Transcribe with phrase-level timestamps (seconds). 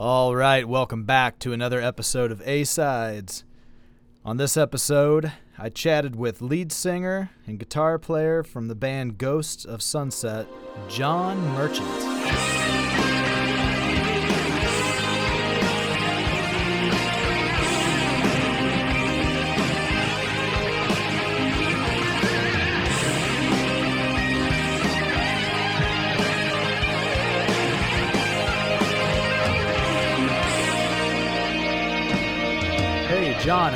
[0.00, 3.42] All right, welcome back to another episode of A Sides.
[4.24, 9.64] On this episode, I chatted with lead singer and guitar player from the band Ghosts
[9.64, 10.46] of Sunset,
[10.88, 12.07] John Merchant.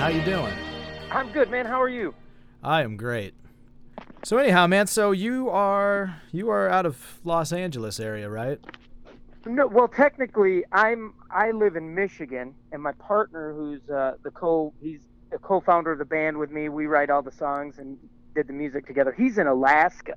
[0.02, 0.52] How you doing?
[1.12, 1.64] I'm good, man.
[1.64, 2.12] How are you?
[2.60, 3.34] I am great.
[4.24, 8.58] So anyhow, man, so you are you are out of Los Angeles area, right?
[9.46, 14.72] No, well, technically, I'm I live in Michigan, and my partner, who's uh, the co,
[14.80, 15.02] he's
[15.32, 16.68] a co-founder of the band with me.
[16.68, 17.96] We write all the songs and
[18.34, 19.14] did the music together.
[19.16, 20.14] He's in Alaska,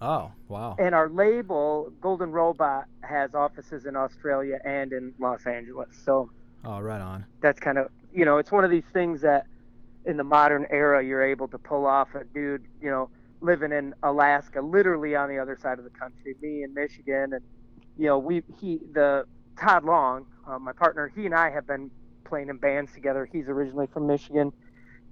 [0.00, 0.76] Oh, wow.
[0.78, 5.90] and our label, Golden Robot, has offices in Australia and in Los Angeles.
[6.06, 6.30] So
[6.64, 7.26] Oh, right on.
[7.42, 9.46] that's kind of you know, it's one of these things that
[10.04, 13.94] in the modern era you're able to pull off a dude, you know, living in
[14.02, 17.42] Alaska, literally on the other side of the country, me in Michigan, and
[17.96, 19.24] you know, we he the
[19.58, 21.90] Todd Long, uh, my partner, he and I have been
[22.24, 23.28] playing in bands together.
[23.30, 24.52] He's originally from Michigan,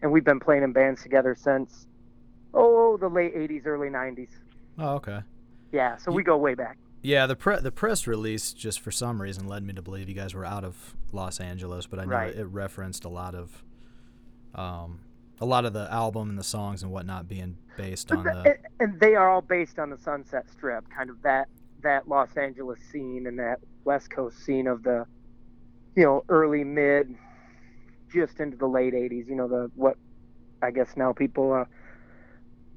[0.03, 1.87] and we've been playing in bands together since
[2.55, 4.29] oh the late '80s, early '90s.
[4.79, 5.21] Oh, okay.
[5.73, 6.79] Yeah, so we go way back.
[7.03, 10.15] Yeah, the pre- the press release just for some reason led me to believe you
[10.15, 12.35] guys were out of Los Angeles, but I know Right.
[12.35, 13.63] it, referenced a lot of
[14.55, 15.01] um
[15.41, 18.51] a lot of the album and the songs and whatnot being based on the the-
[18.51, 21.49] and, and they are all based on the Sunset Strip, kind of that
[21.83, 25.07] that Los Angeles scene and that West Coast scene of the,
[25.95, 27.15] you know, early mid,
[28.13, 29.29] just into the late '80s.
[29.29, 29.97] You know, the what
[30.61, 31.65] I guess now people uh,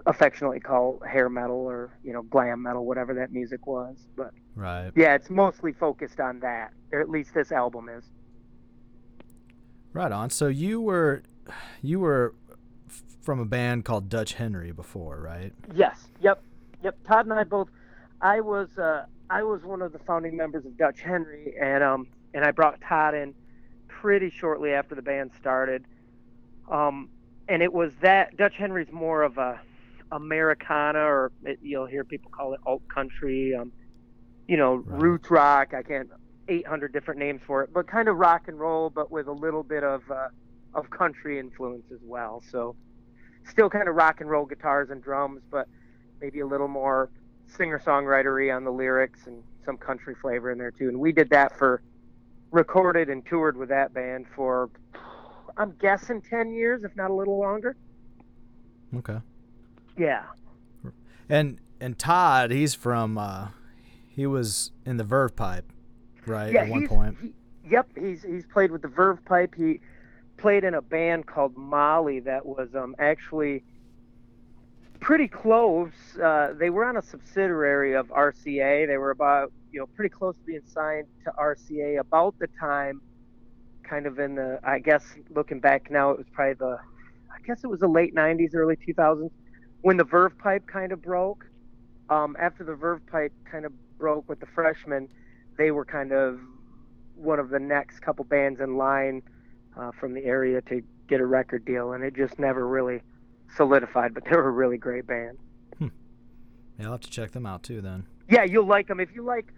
[0.05, 4.07] affectionately call hair metal or you know glam metal, whatever that music was.
[4.15, 4.91] But right.
[4.95, 8.05] yeah, it's mostly focused on that, or at least this album is.
[9.93, 10.29] Right on.
[10.29, 11.23] So you were
[11.81, 12.33] you were
[13.21, 15.53] from a band called Dutch Henry before, right?
[15.75, 16.07] Yes.
[16.21, 16.41] Yep.
[16.83, 16.97] Yep.
[17.07, 17.69] Todd and I both.
[18.21, 22.07] I was uh, I was one of the founding members of Dutch Henry, and um
[22.33, 23.33] and I brought Todd in
[23.87, 25.85] pretty shortly after the band started.
[26.69, 27.09] Um,
[27.47, 29.59] and it was that Dutch Henry's more of a
[30.11, 33.55] Americana, or it, you'll hear people call it alt country.
[33.59, 33.71] Um,
[34.47, 35.01] you know, Right.
[35.01, 35.73] roots rock.
[35.73, 36.09] I can't
[36.47, 39.63] 800 different names for it, but kind of rock and roll, but with a little
[39.63, 40.27] bit of uh,
[40.73, 42.41] of country influence as well.
[42.51, 42.75] So
[43.45, 45.67] still kind of rock and roll guitars and drums, but
[46.21, 47.11] maybe a little more
[47.47, 50.89] singer songwritery on the lyrics and some country flavor in there too.
[50.89, 51.81] And we did that for
[52.51, 54.69] recorded and toured with that band for
[55.57, 57.75] I'm guessing 10 years, if not a little longer.
[58.95, 59.19] Okay.
[59.97, 60.23] Yeah.
[61.29, 63.49] And and Todd, he's from uh
[64.07, 65.65] he was in the Verve Pipe,
[66.25, 66.51] right?
[66.51, 67.17] yeah, at one point.
[67.21, 67.33] he-
[67.69, 69.55] yep, he's he's played with the Verve Pipe.
[69.55, 69.79] He
[70.37, 73.63] played in a band called Molly that was um actually
[74.99, 75.91] pretty close.
[76.21, 78.87] Uh, they were on a subsidiary of RCA.
[78.87, 83.01] They were about you know pretty close to being signed to RCA about the time,
[83.83, 85.03] kind of in the I guess
[85.33, 86.77] looking back now it was probably the
[87.33, 89.31] I guess it was the late '90s, early 2000s
[89.81, 91.45] when the Verve Pipe kind of broke.
[92.09, 95.07] Um, after the Verve Pipe kind of broke with the freshmen,
[95.57, 96.39] they were kind of
[97.15, 99.21] one of the next couple bands in line
[99.77, 103.01] uh, from the area to get a record deal, and it just never really
[103.55, 104.13] solidified.
[104.13, 105.37] But they were a really great band.
[105.77, 105.87] Hmm.
[106.77, 108.05] Yeah, I'll have to check them out too then.
[108.29, 109.53] Yeah, you'll like them if you like,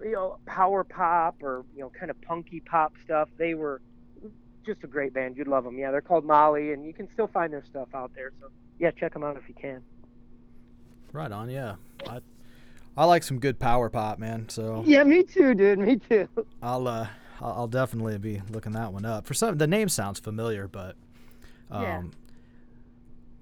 [0.00, 3.28] you know, power pop or you know, kind of punky pop stuff.
[3.38, 3.80] They were
[4.64, 5.36] just a great band.
[5.36, 5.78] You'd love them.
[5.78, 8.32] Yeah, they're called Molly, and you can still find their stuff out there.
[8.40, 8.48] So
[8.78, 9.82] yeah, check them out if you can.
[11.12, 11.76] Right on, yeah.
[12.08, 12.20] I
[12.96, 14.48] I like some good power pop, man.
[14.48, 15.78] So Yeah, me too, dude.
[15.78, 16.28] Me too.
[16.62, 17.06] I'll uh
[17.40, 19.26] I'll, I'll definitely be looking that one up.
[19.26, 20.96] For some the name sounds familiar, but
[21.70, 22.02] um Yeah.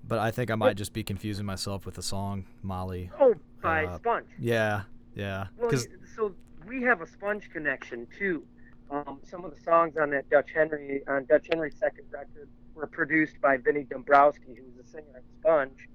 [0.07, 3.11] but I think I might just be confusing myself with the song Molly.
[3.19, 4.27] Oh, by Uh, Sponge.
[4.39, 4.83] Yeah.
[5.15, 5.47] Yeah.
[5.57, 6.35] Well, 'Cause- y- so
[6.69, 8.45] we have a Sponge connection too.
[8.91, 12.87] Um, some of the songs on that Dutch Henry on Dutch Henry's second record were
[12.87, 15.89] produced by Vinny Dombrowski, who was a singer of Sponge,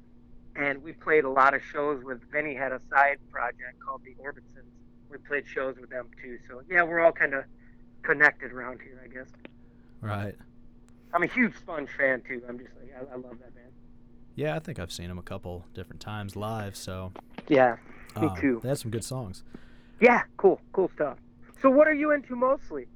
[0.56, 2.54] and we played a lot of shows with Vinny.
[2.54, 4.68] Had a side project called the Orbitsons.
[5.10, 6.38] We played shows with them too.
[6.50, 7.46] So yeah, we're all kind of
[8.02, 9.30] connected around here, I guess.
[10.02, 10.36] right.
[11.14, 12.42] I'm a huge Sponge fan too.
[12.48, 13.72] I'm just like I, I love that band.
[14.36, 17.12] Yeah, I think I've seen them a couple different times live, so
[17.48, 17.78] Yeah,
[18.20, 18.60] me um, too.
[18.64, 19.44] They had some good songs.
[20.00, 21.18] Yeah, cool, cool stuff.
[21.62, 22.88] So what are you into mostly?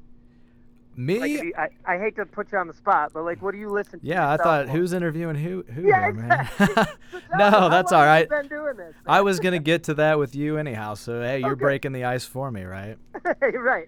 [0.97, 1.19] Me?
[1.19, 3.57] Like, you- I, I hate to put you on the spot, but like, what do
[3.57, 4.05] you listen to?
[4.05, 6.47] yeah, I thought who's interviewing who who Yeah, here, man.
[6.59, 6.85] exactly.
[7.37, 8.21] No, that's all right.
[8.21, 8.93] you Been doing this.
[9.05, 11.59] I was gonna get to that with you anyhow, so hey, you're Okay.
[11.59, 12.97] breaking the ice for me, right?
[13.41, 13.87] right.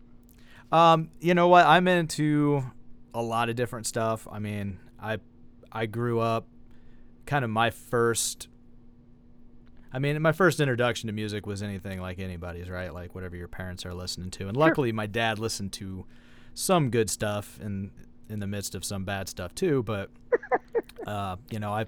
[0.72, 1.66] Um, you know what?
[1.66, 2.62] I'm into
[3.14, 4.28] a lot of different stuff.
[4.30, 5.20] I mean, I
[5.72, 6.46] I grew up
[7.26, 8.50] kind of my first
[9.98, 12.94] I mean, my first introduction to music was anything like anybody's, right?
[12.94, 14.48] Like whatever your parents are listening to.
[14.48, 14.68] And Sure.
[14.68, 16.06] luckily my dad listened to
[16.54, 17.90] some good stuff in
[18.30, 20.12] in the midst of some bad stuff too, but
[21.08, 21.88] uh, you know, I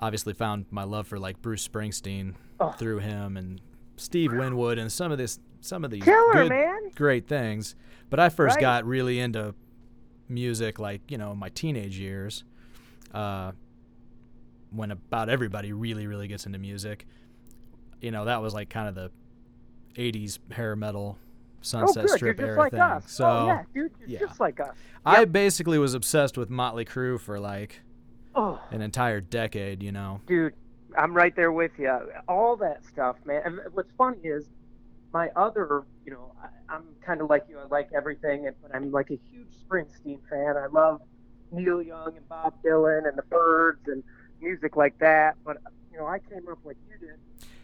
[0.00, 2.70] obviously found my love for like Bruce Springsteen Oh.
[2.70, 3.60] through him and
[3.98, 6.90] Steve Winwood and some of this some of these Killer, good, man.
[6.94, 7.74] great things.
[8.08, 8.62] But I first Right.
[8.62, 9.54] got really into
[10.26, 12.44] music like, you know, in my teenage years.
[13.12, 13.52] Uh,
[14.70, 17.06] when about everybody really, really gets into music.
[18.00, 19.10] You know, that was like kind of the
[20.00, 21.26] 80s hair metal oh,
[21.62, 22.16] Sunset oh, good.
[22.16, 22.80] Strip You're era like thing.
[22.80, 23.10] us.
[23.10, 23.92] So oh, yeah, dude.
[24.00, 24.18] You're yeah.
[24.20, 24.76] just like us.
[25.04, 27.80] I basically was obsessed with Motley Crue for like
[28.34, 30.20] Oh, an entire decade, you know.
[30.26, 30.54] dude,
[30.96, 31.90] I'm right there with you.
[32.28, 33.42] All that stuff, man.
[33.44, 34.48] And what's funny is
[35.12, 37.58] my other, you know, I, I'm kind of like you.
[37.58, 40.56] I like everything, and- but I'm like a huge Springsteen fan.
[40.56, 41.00] I love
[41.50, 44.04] Neil Young and Bob Dylan and the Byrds and
[44.40, 45.36] music like that.
[45.44, 45.58] But
[45.92, 47.16] you know, I came up like you did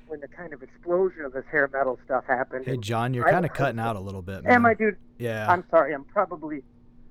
[0.09, 2.65] when the kind of explosion of this hair metal stuff happened.
[2.65, 4.53] Hey, John, you're kind of cutting out a little bit, man.
[4.53, 4.97] Am I, dude?
[5.19, 5.51] Yeah.
[5.51, 5.95] I'm sorry.
[5.95, 6.63] I'm probably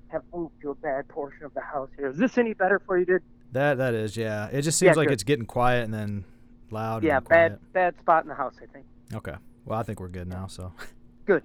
[0.08, 2.08] have moved to a bad portion of the house here.
[2.08, 3.22] Is this any better for you, dude?
[3.52, 4.46] That that is, yeah.
[4.48, 5.14] It just Yeah, seems like good.
[5.14, 6.24] it's getting quiet and then
[6.70, 8.86] loud Yeah, bad bad spot in the house, I think.
[9.14, 9.34] Okay.
[9.64, 10.72] Well, I think we're good now, so.
[11.26, 11.42] Good.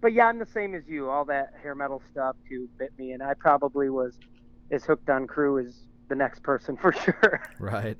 [0.00, 1.08] But yeah, I'm the same as you.
[1.10, 4.14] All that hair metal stuff too bit me, and I probably was
[4.70, 5.74] as hooked on Crue as
[6.12, 7.42] the next person for sure.
[7.58, 7.96] Right.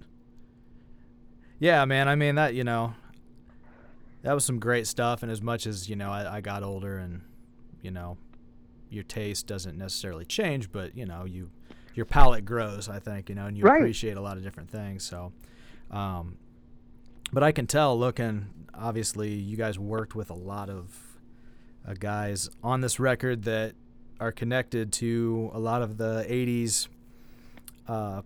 [1.59, 2.09] Yeah, man.
[2.09, 2.93] I mean that you know,
[4.23, 5.23] that was some great stuff.
[5.23, 7.23] And as much as you know, I, I got older, and
[7.81, 8.19] you know,
[8.91, 11.51] your taste doesn't necessarily change, but you know, you
[11.95, 12.89] your palate grows.
[12.91, 13.81] I think you know, and you Right.
[13.81, 15.05] appreciate a lot of different things.
[15.05, 15.33] So,
[15.91, 16.37] um,
[17.33, 18.49] but I can tell looking.
[18.75, 20.95] Obviously, you guys worked with a lot of
[21.89, 23.75] uh, guys on this record that
[24.21, 26.89] are connected to a lot of the '80s
[27.89, 28.23] uh,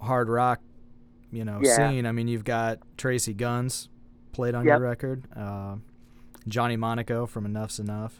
[0.00, 0.60] hard rock,
[1.30, 1.76] you know, Yeah.
[1.90, 2.06] scene.
[2.06, 3.88] I mean, you've got Tracii Guns
[4.32, 4.78] played on Yep.
[4.78, 5.76] your record, uh,
[6.48, 8.12] Johnny Monaco from Enuff Z'Nuff.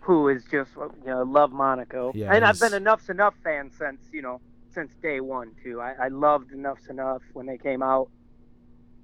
[0.00, 4.00] Who is just you know love Monaco, Yeah, and I've been Enuff Z'Nuff fan since
[4.12, 5.80] you know since day one too.
[5.80, 8.08] I, I loved Enuff Z'Nuff when they came out.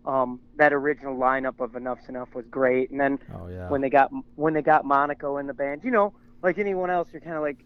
[0.04, 3.90] Um, that original lineup of Enuff Z'Nuff was great, and then Oh yeah, when they
[3.90, 5.82] got when they got Monaco in the band.
[5.84, 7.58] You know, like anyone else, you're kind of like,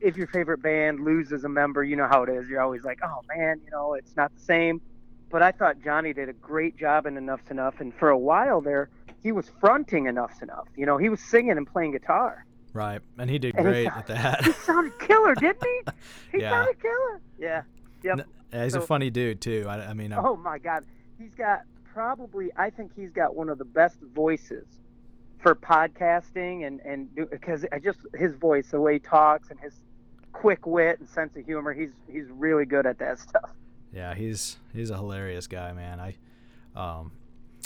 [0.00, 2.48] if your favorite band loses a member, you know how it is.
[2.48, 4.80] You're always like, oh man, you know, it's not the same.
[5.30, 8.60] But I thought Johnny did a great job in Enuff Z'Nuff, and for a while
[8.60, 8.90] there,
[9.22, 10.66] he was fronting Enuff Z'Nuff.
[10.76, 12.44] You know, he was singing and playing guitar.
[12.74, 14.44] right, and he did And he great at that.
[14.44, 15.80] He sounded killer, didn't he?
[16.32, 16.50] He Yeah.
[16.50, 17.20] sounded killer.
[17.38, 17.62] Yeah.
[18.04, 18.26] Yep.
[18.52, 19.64] Yeah, he's a funny dude too.
[19.68, 20.84] I, I mean, I'm, Oh my God,
[21.18, 21.60] he's got
[21.94, 22.50] probably.
[22.56, 24.66] I think he's got one of the best voices
[25.42, 29.74] for podcasting and and because I just his voice, the way he talks, and his
[30.32, 31.72] quick wit and sense of humor.
[31.72, 33.50] He's he's really good at that stuff.
[33.92, 36.00] yeah, he's he's a hilarious guy, man.
[36.00, 36.14] I,
[36.76, 37.12] um,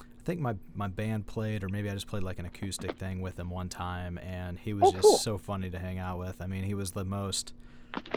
[0.00, 3.20] I think my my band played, or maybe I just played like an acoustic thing
[3.20, 5.19] with him one time, and he was Oh, just cool.
[5.19, 6.40] so funny to hang out with.
[6.40, 7.52] I mean, he was the most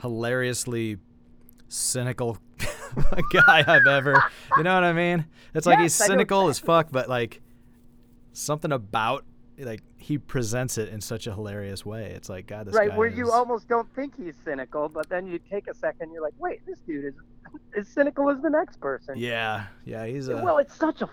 [0.02, 0.98] hilariously
[1.68, 2.38] cynical
[3.32, 4.24] guy I've ever.
[4.58, 5.26] You know what I mean?
[5.54, 7.42] It's like he's Yes, know cynical as fuck, but like
[8.34, 9.24] something about
[9.60, 12.12] like he presents it in such a hilarious way.
[12.16, 15.28] It's like God, this right, where is, you almost don't think he's cynical, but then
[15.28, 17.14] you take a second, you're like, wait, this dude is
[17.78, 19.16] as cynical as the next person.
[19.18, 21.10] Yeah, yeah, he's a Well, it's such a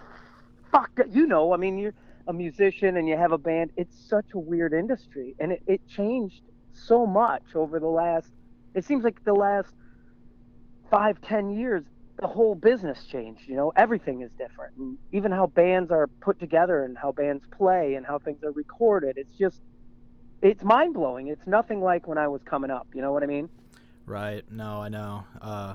[0.70, 0.90] fuck.
[1.10, 1.94] You know, I mean, you're
[2.26, 3.70] a musician and you have a band.
[3.76, 8.28] It's such a weird industry, and it, it changed so much over the last.
[8.74, 9.72] It seems like the last
[10.90, 11.84] five, ten years,
[12.18, 13.42] the whole business changed.
[13.46, 17.44] You know, everything is different, and even how bands are put together and how bands
[17.56, 19.18] play and how things are recorded.
[19.18, 19.61] It's just,
[20.42, 21.28] it's mind blowing.
[21.28, 22.88] It's nothing like when I was coming up.
[22.94, 23.49] You know what I mean?
[24.06, 24.44] Right.
[24.50, 25.25] No, I know.
[25.40, 25.75] Uh,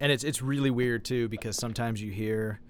[0.00, 2.60] and it's it's really weird too because sometimes you hear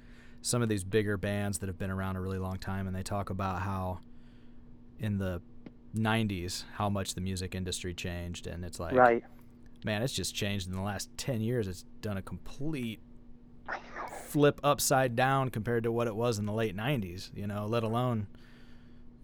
[0.42, 3.02] some of these bigger bands that have been around a really long time, and they
[3.02, 4.00] talk about how
[4.98, 5.40] in the
[5.94, 9.22] '90s how much the music industry changed, and it's like, right.
[9.84, 11.68] man, it's just changed in the last ten years.
[11.68, 13.00] It's done a complete
[14.30, 17.30] flip upside down compared to what it was in the late '90s.
[17.34, 18.26] You know, let alone,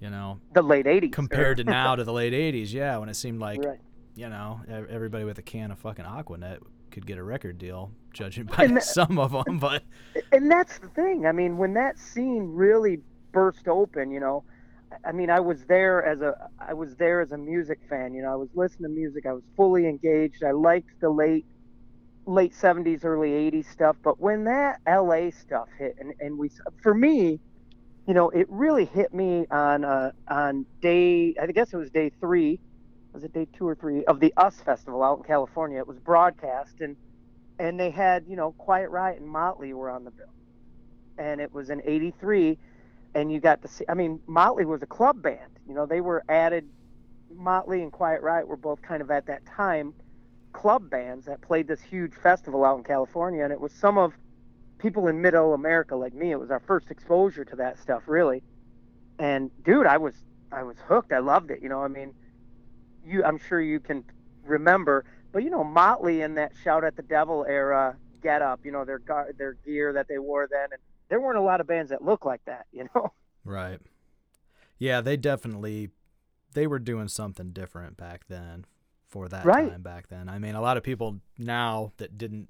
[0.00, 1.12] you know, The late '80s.
[1.12, 2.72] compared to now to the late '80s.
[2.72, 3.78] Yeah, when it seemed like right.
[4.14, 6.58] you know, everybody with a can of fucking Aquanet
[6.90, 9.58] could get a record deal, judging by that- some of them.
[9.58, 9.82] But
[10.32, 11.26] and that's the thing.
[11.26, 13.00] I mean, when that scene really
[13.32, 14.44] burst open, you know,
[15.04, 18.14] I mean, I was there as a I was there as a music fan.
[18.14, 19.26] You know, I was listening to music.
[19.26, 20.42] I was fully engaged.
[20.44, 21.44] I liked the late
[22.26, 23.96] late 70s, early 80s stuff.
[24.02, 26.50] But when that LA stuff hit, and and we
[26.82, 27.40] for me,
[28.06, 32.10] you know, it really hit me on uh, on day I guess it was day
[32.20, 32.60] three,
[33.12, 35.78] was it day two or three of the US Festival out in California.
[35.78, 36.96] It was broadcast and
[37.58, 40.26] and they had you know Quiet Riot and Motley were on the bill,
[41.18, 42.58] and it was in '83,
[43.14, 43.84] and you got to see.
[43.88, 45.58] I mean, Motley was a club band.
[45.66, 46.68] You know, they were added.
[47.34, 49.94] Motley and Quiet Riot were both kind of at that time
[50.56, 54.14] club bands that played this huge festival out in California, and it was some of
[54.78, 56.30] people in middle America like me.
[56.30, 58.42] It was our first exposure to that stuff, really.
[59.18, 60.14] And dude, I was
[60.50, 61.12] I was hooked.
[61.12, 61.62] I loved it.
[61.62, 62.14] You know, I mean,
[63.04, 64.02] you I'm sure you can
[64.44, 68.72] remember, but you know, Motley in that shout at the devil era get up, you
[68.72, 71.66] know, their gar- their gear that they wore then, and there weren't a lot of
[71.66, 72.64] bands that looked like that.
[72.72, 73.12] You know.
[73.44, 73.80] Right.
[74.78, 75.90] Yeah, they definitely
[76.54, 78.64] they were doing something different back then
[79.08, 79.70] for that Right.
[79.70, 80.28] time back then.
[80.28, 82.48] I mean, a lot of people now that didn't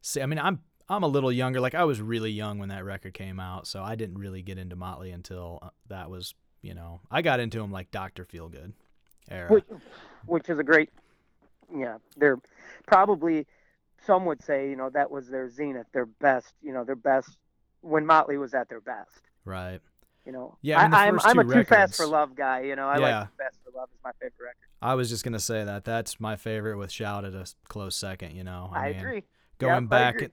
[0.00, 1.60] see I mean, I'm I'm a little younger.
[1.60, 4.58] Like I was really young when that record came out, so I didn't really get
[4.58, 8.24] into Motley until uh, that was, you know, I got into them like Dr.
[8.26, 8.74] Feelgood
[9.30, 9.50] era.
[9.50, 9.64] which,
[10.26, 10.90] which is a great
[11.74, 12.36] yeah they're
[12.86, 13.46] probably
[14.06, 17.38] some would say you know that was their zenith their best you know their best
[17.80, 19.80] when motley was at their best right.
[20.26, 22.76] You know Yeah, I mean, am I'm two a too fast for love guy you
[22.76, 23.18] know i Yeah.
[23.20, 25.84] like too fast for love is my favorite record I was just gonna say that.
[25.84, 28.32] That's my favorite with Shout at a close second.
[28.36, 29.24] You know, i, mean, agree
[29.56, 30.28] Going back, agree.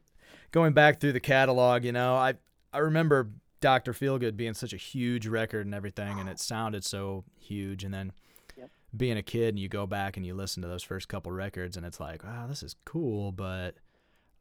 [0.52, 2.34] going back through the catalog, you know, I
[2.74, 3.30] I remember
[3.62, 7.86] Doctor Feelgood being such a huge record and everything, and it sounded so huge.
[7.86, 8.12] And then
[8.98, 11.78] being a kid, and you go back and you listen to those first couple records,
[11.78, 13.76] and it's like, wow, this is cool, but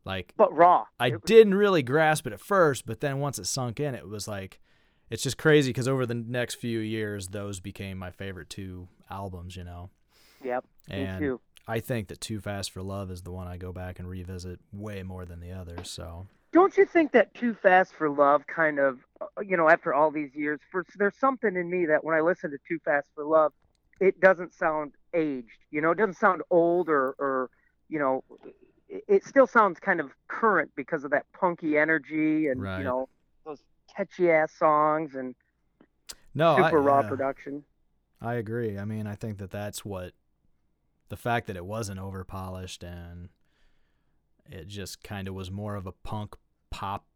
[0.04, 3.46] like but raw I was- didn't really grasp it at first, but then once it
[3.46, 4.58] sunk in, it was like,
[5.10, 9.56] it's just crazy because over the next few years, those became my favorite two albums,
[9.56, 9.90] you know.
[10.42, 13.56] yep And me too I think that Too Fast for Love is the one I
[13.56, 15.88] go back and revisit way more than the others.
[15.90, 19.94] So don't you think that too fast for love kind of uh, you know after
[19.94, 23.06] all these years for there's something in me that when i listen to too fast
[23.14, 23.52] for love
[24.00, 27.50] it doesn't sound aged you know it doesn't sound old or or
[27.88, 28.24] you know
[28.88, 32.78] it, still sounds kind of current because of that punky energy and Right.
[32.78, 33.08] you know
[33.96, 35.34] catchy ass songs and
[36.34, 37.64] no, super I, raw yeah, production
[38.22, 38.78] I agree.
[38.78, 40.12] I mean, I think that that's what
[41.08, 43.30] the fact that it wasn't over polished and
[44.46, 46.34] it just kind of was more of a punk
[46.70, 47.06] pop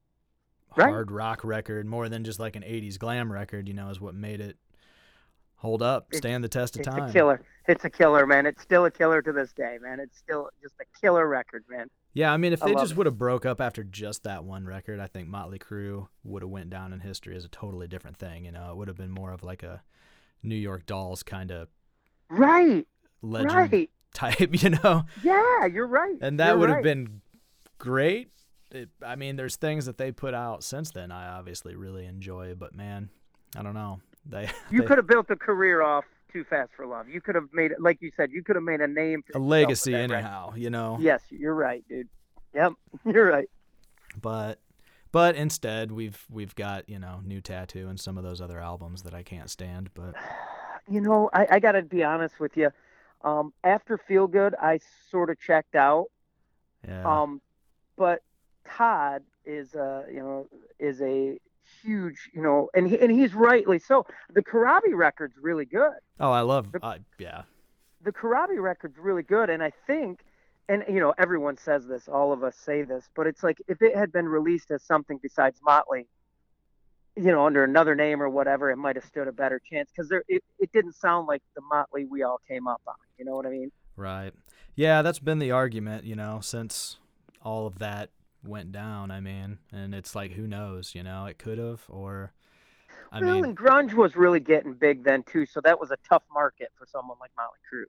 [0.77, 0.89] Right.
[0.91, 4.13] hard rock record more than just like an 80s glam record, you know, is what
[4.15, 4.57] made it
[5.57, 7.05] hold up, It's- stand the test of time.
[7.05, 10.01] it's a killer it's a killer man it's still a killer to this day man
[10.01, 12.97] it's still just a killer record man Yeah, I mean, if I they just it.
[12.97, 16.51] would have broke up after just that one record, I think Motley Crue would have
[16.51, 18.45] went down in history as a totally different thing.
[18.45, 19.83] You know, it would have been more of like a
[20.43, 21.69] New York Dolls kind of
[22.31, 22.87] right
[23.21, 26.85] legend right type, you know, yeah you're right and that You're would have right.
[26.85, 27.21] been
[27.79, 28.31] great.
[28.71, 32.55] It, I mean, there's things that they put out since then I obviously really enjoy,
[32.55, 33.09] but man,
[33.57, 34.01] I don't know.
[34.27, 36.05] They, You they- could have built a career off
[36.35, 37.09] Too Fast for Love.
[37.09, 39.39] You could have made it, like you said, you could have made a name for
[39.39, 40.11] a legacy record.
[40.13, 40.99] anyhow, you know.
[41.01, 42.09] Yes, you're right, dude.
[42.55, 42.73] Yep,
[43.07, 43.49] you're right.
[44.21, 44.59] But
[45.13, 49.03] but instead we've we've got you know new tattoo and some of those other albums
[49.05, 49.91] that I can't stand.
[49.95, 50.15] But
[50.91, 52.71] You know, I, I got to be honest with you.
[53.23, 56.09] Um, after Feel Good, I sort of checked out.
[56.87, 57.41] yeah, Um,
[57.97, 58.21] but
[58.69, 60.47] Todd is, uh, you know,
[60.79, 61.39] is a
[61.83, 64.07] huge, you know, and he, and he's rightly so.
[64.33, 65.93] The Corabi record's really good.
[66.21, 67.43] oh I love the- uh, yeah
[68.03, 70.21] the Corabi record's really good, and I think,
[70.69, 73.81] and you know, everyone says this, all of us say this, but it's like if
[73.81, 76.07] it had been released as something besides Motley,
[77.17, 80.09] you know, under another name or whatever, it might have stood a better chance because
[80.11, 82.95] there, it, it didn't sound like the Motley we all came up on.
[83.19, 83.71] You know what I mean?
[83.97, 84.33] right
[84.75, 86.99] yeah that's been the argument you know since
[87.43, 88.11] all of that
[88.47, 89.11] went down.
[89.11, 92.33] I mean, and it's like who knows, you know, it could have or
[93.13, 95.97] I well, mean, and grunge was really getting big then too, so that was a
[96.09, 97.85] tough market for someone like Motley Crue.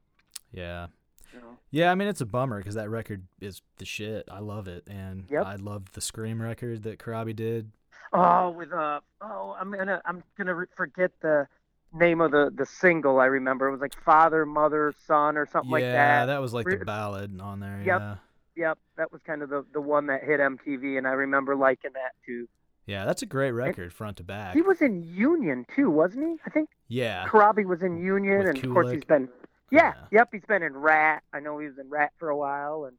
[0.52, 0.88] yeah.
[1.34, 1.58] You know?
[1.72, 4.26] Yeah, I mean it's a bummer because that record is the shit.
[4.32, 5.46] I love it, and Yep.
[5.46, 7.72] I love the Scream record that Corabi did.
[8.14, 11.48] Oh, with uh, oh, I'm gonna, I'm gonna re- forget the
[11.94, 13.20] name of the the single.
[13.20, 16.20] I remember it was like father, mother, son, or something yeah, like that.
[16.20, 17.82] Yeah, that was like the ballad on there.
[17.86, 18.02] Yep.
[18.02, 18.16] Yeah,
[18.56, 21.92] Yep, that was kind of the the one that hit MTV, and I remember liking
[21.94, 22.48] that too.
[22.86, 24.54] yeah, that's a great record, front to back.
[24.54, 26.36] He was in Union too, wasn't he?
[26.46, 29.28] I think Yeah, Corabi was in Union, With and of course he's been.
[29.72, 30.20] Yeah, Yeah.
[30.20, 31.24] yep, he's been in Ratt.
[31.34, 32.96] I know he was in Ratt for a while, and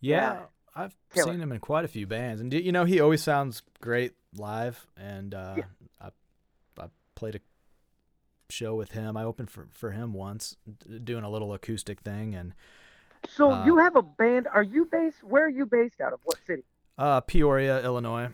[0.00, 0.32] yeah.
[0.34, 0.40] Yeah.
[0.76, 1.32] I've Killer.
[1.32, 4.86] seen him in quite a few bands, and you know he always sounds great live.
[4.96, 5.64] And uh, Yeah.
[6.00, 6.10] I
[6.82, 6.86] I
[7.16, 7.40] played a
[8.48, 9.16] show with him.
[9.16, 10.56] I opened for for him once,
[11.04, 12.54] doing a little acoustic thing, and
[13.26, 14.46] so Uh, you have a band.
[14.48, 15.22] Are you based?
[15.24, 16.20] Where are you based out of?
[16.24, 16.62] What city?
[16.98, 18.28] uh, Peoria, Illinois.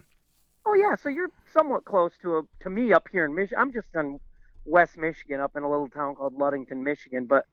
[0.67, 3.59] Oh yeah, so you're somewhat close to a to me up here in Michigan.
[3.61, 4.19] I'm just in
[4.65, 7.27] West Michigan, up in a little town called Ludington, Michigan.
[7.27, 7.45] But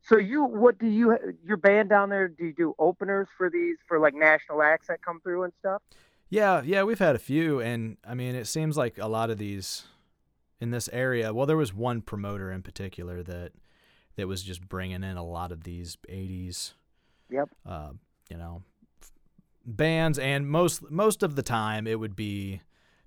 [0.00, 2.28] so you, what do you your band down there?
[2.28, 5.82] Do you do openers for these for like national acts that come through and stuff?
[6.30, 9.36] Yeah, yeah, we've had a few, and I mean, it seems like a lot of
[9.38, 9.84] these
[10.60, 11.32] in this area.
[11.34, 13.52] Well, there was one promoter in particular that
[14.16, 16.72] that was just bringing in a lot of these '80s.
[17.30, 17.48] Yep.
[17.64, 17.90] Uh,
[18.30, 18.62] you know,
[19.64, 22.60] bands, and most most of the time it would be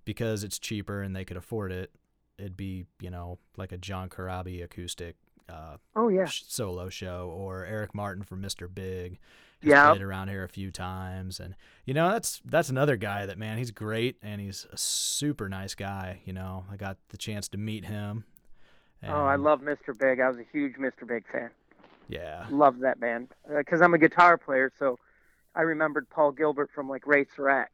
[0.06, 1.92] because it's cheaper and they could afford it.
[2.38, 5.16] It'd be you know like a John Corabi acoustic.
[5.48, 6.28] Uh, oh yeah.
[6.28, 8.74] Solo show or Eric Martin from Mr.
[8.74, 9.20] Big
[9.62, 9.90] He's yeah.
[9.90, 11.54] played around here a few times, and
[11.86, 15.76] you know that's that's another guy that man, he's great and he's a super nice
[15.76, 16.22] guy.
[16.24, 18.24] You know, I got the chance to meet him.
[19.08, 19.98] Oh, I love Mr.
[19.98, 20.20] Big.
[20.20, 21.08] I was a huge Mr.
[21.08, 21.50] Big fan.
[22.08, 24.98] Yeah, love that band because uh, I'm a guitar player, so
[25.54, 27.72] I remembered Paul Gilbert from like Racer X,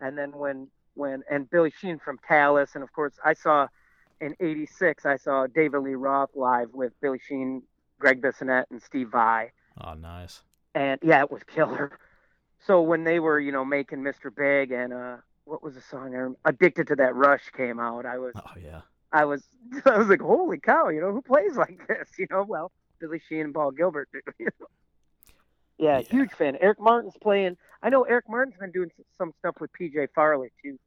[0.00, 3.66] and then when when and Billy Sheehan from Talas, and of course I saw
[4.20, 7.62] in '86 I saw David Lee Roth live with Billy Sheehan,
[7.98, 9.50] Gregg Bissonette, and Steve Vai.
[9.80, 10.42] Oh, nice
[10.74, 11.98] and yeah, it was killer.
[12.66, 14.34] So when they were, you know, making Mr.
[14.34, 16.36] Big and uh, what was the song?
[16.44, 18.06] Addicted to that Rush came out.
[18.06, 19.42] I was, oh yeah, I was,
[19.84, 22.08] I was like, holy cow, you know, who plays like this?
[22.18, 24.08] You know, well, Billy Sheehan and Paul Gilbert.
[24.38, 24.66] You know?
[25.78, 26.56] yeah, yeah, huge fan.
[26.60, 27.56] Eric Martin's playing.
[27.82, 30.78] I know Eric Martin's been doing some stuff with PJ Farley too.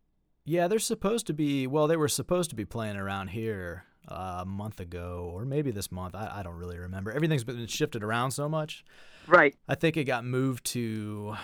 [0.46, 1.67] Yeah, they're supposed to be.
[1.67, 5.72] Well, they were supposed to be playing around here uh, a month ago, or maybe
[5.72, 6.15] this month.
[6.15, 7.12] I, I don't really remember.
[7.12, 8.86] Everything's been shifted around so much.
[9.27, 9.55] Right.
[9.67, 11.36] I think it got moved to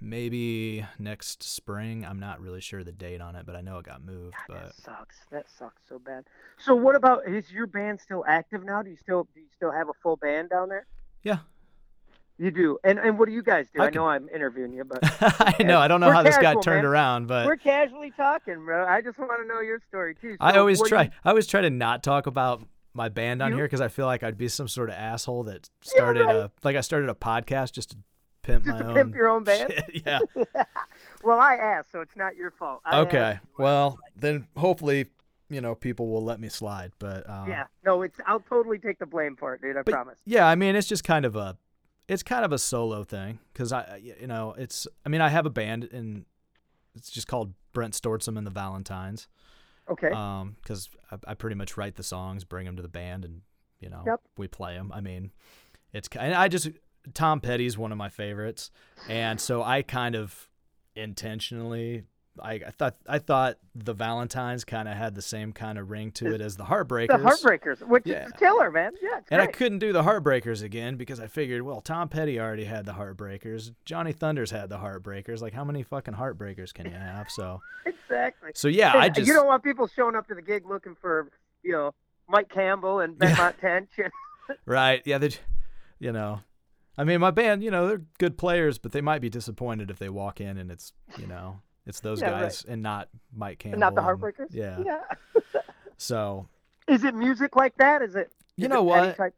[0.00, 2.04] maybe next spring.
[2.04, 4.34] I'm not really sure the date on it, but I know it got moved.
[4.34, 5.16] God, but that sucks.
[5.30, 6.24] That sucks so bad.
[6.58, 8.82] So what about is your band still active now?
[8.82, 10.86] Do you still do you still have a full band down there?
[11.22, 11.38] Yeah.
[12.38, 12.78] You do.
[12.82, 13.82] And and what do you guys do?
[13.82, 16.62] I, I know I'm interviewing you, but I know I don't know how this got
[16.62, 16.92] turned man.
[16.92, 18.86] around, but we're casually talking, bro.
[18.86, 20.32] I just want to know your story too.
[20.32, 21.04] So I always try.
[21.04, 21.10] You...
[21.24, 22.62] I always try to not talk about
[22.94, 23.56] my band on you?
[23.56, 26.36] here because I feel like I'd be some sort of asshole that started yeah, right.
[26.36, 27.98] a like I started a podcast just to
[28.42, 29.72] pimp just my to own pimp your own band.
[29.72, 30.02] Shit.
[30.06, 30.20] Yeah.
[31.22, 32.80] well, I asked, so it's not your fault.
[32.84, 33.38] I okay.
[33.58, 35.06] Well, then hopefully
[35.48, 38.98] you know people will let me slide, but um, yeah, no, it's I'll totally take
[38.98, 39.76] the blame for it, dude.
[39.76, 40.18] I promise.
[40.24, 41.58] Yeah, I mean it's just kind of a
[42.08, 45.46] it's kind of a solo thing because I you know it's I mean I have
[45.46, 46.24] a band and
[46.94, 49.28] it's just called Brent Stortzum and the Valentines.
[49.88, 50.10] Okay.
[50.10, 53.42] Um, because I, I, pretty much write the songs, bring them to the band, and
[53.80, 54.20] you know yep.
[54.36, 54.92] we play them.
[54.94, 55.32] I mean,
[55.92, 56.70] it's and I just
[57.14, 58.70] Tom Petty's one of my favorites,
[59.08, 60.48] and so I kind of
[60.94, 62.04] intentionally
[62.42, 66.12] I, I, thought I thought the Valentines kind of had the same kind of ring
[66.12, 67.08] to it as the Heartbreakers.
[67.08, 68.26] The Heartbreakers, which yeah.
[68.26, 68.92] is killer, man.
[69.02, 69.40] Yeah, and great.
[69.40, 72.92] I couldn't do the Heartbreakers again because I figured, well, Tom Petty already had the
[72.92, 73.72] Heartbreakers.
[73.84, 75.40] Johnny Thunders had the Heartbreakers.
[75.40, 77.30] Like, how many fucking Heartbreakers can you have?
[77.30, 78.50] So exactly.
[78.54, 81.28] So yeah, I just you don't want people showing up to the gig looking for
[81.62, 81.94] you know
[82.28, 83.52] Mike Campbell and Ben yeah.
[83.60, 83.90] Tench.
[84.66, 85.02] right.
[85.04, 85.18] Yeah.
[85.18, 85.30] They,
[85.98, 86.40] you know,
[87.00, 89.98] I mean, my band, you know, they're good players, but they might be disappointed if
[89.98, 92.74] they walk in and it's, you know, it's those yeah, guys right.
[92.74, 93.76] and not Mike Campbell.
[93.76, 94.50] And not the Heartbreakers.
[94.50, 95.00] And, yeah.
[95.34, 95.60] Yeah.
[95.96, 96.46] so.
[96.88, 98.02] Is it music like that?
[98.02, 98.30] Is it?
[98.56, 99.16] You know it what?
[99.16, 99.34] Type...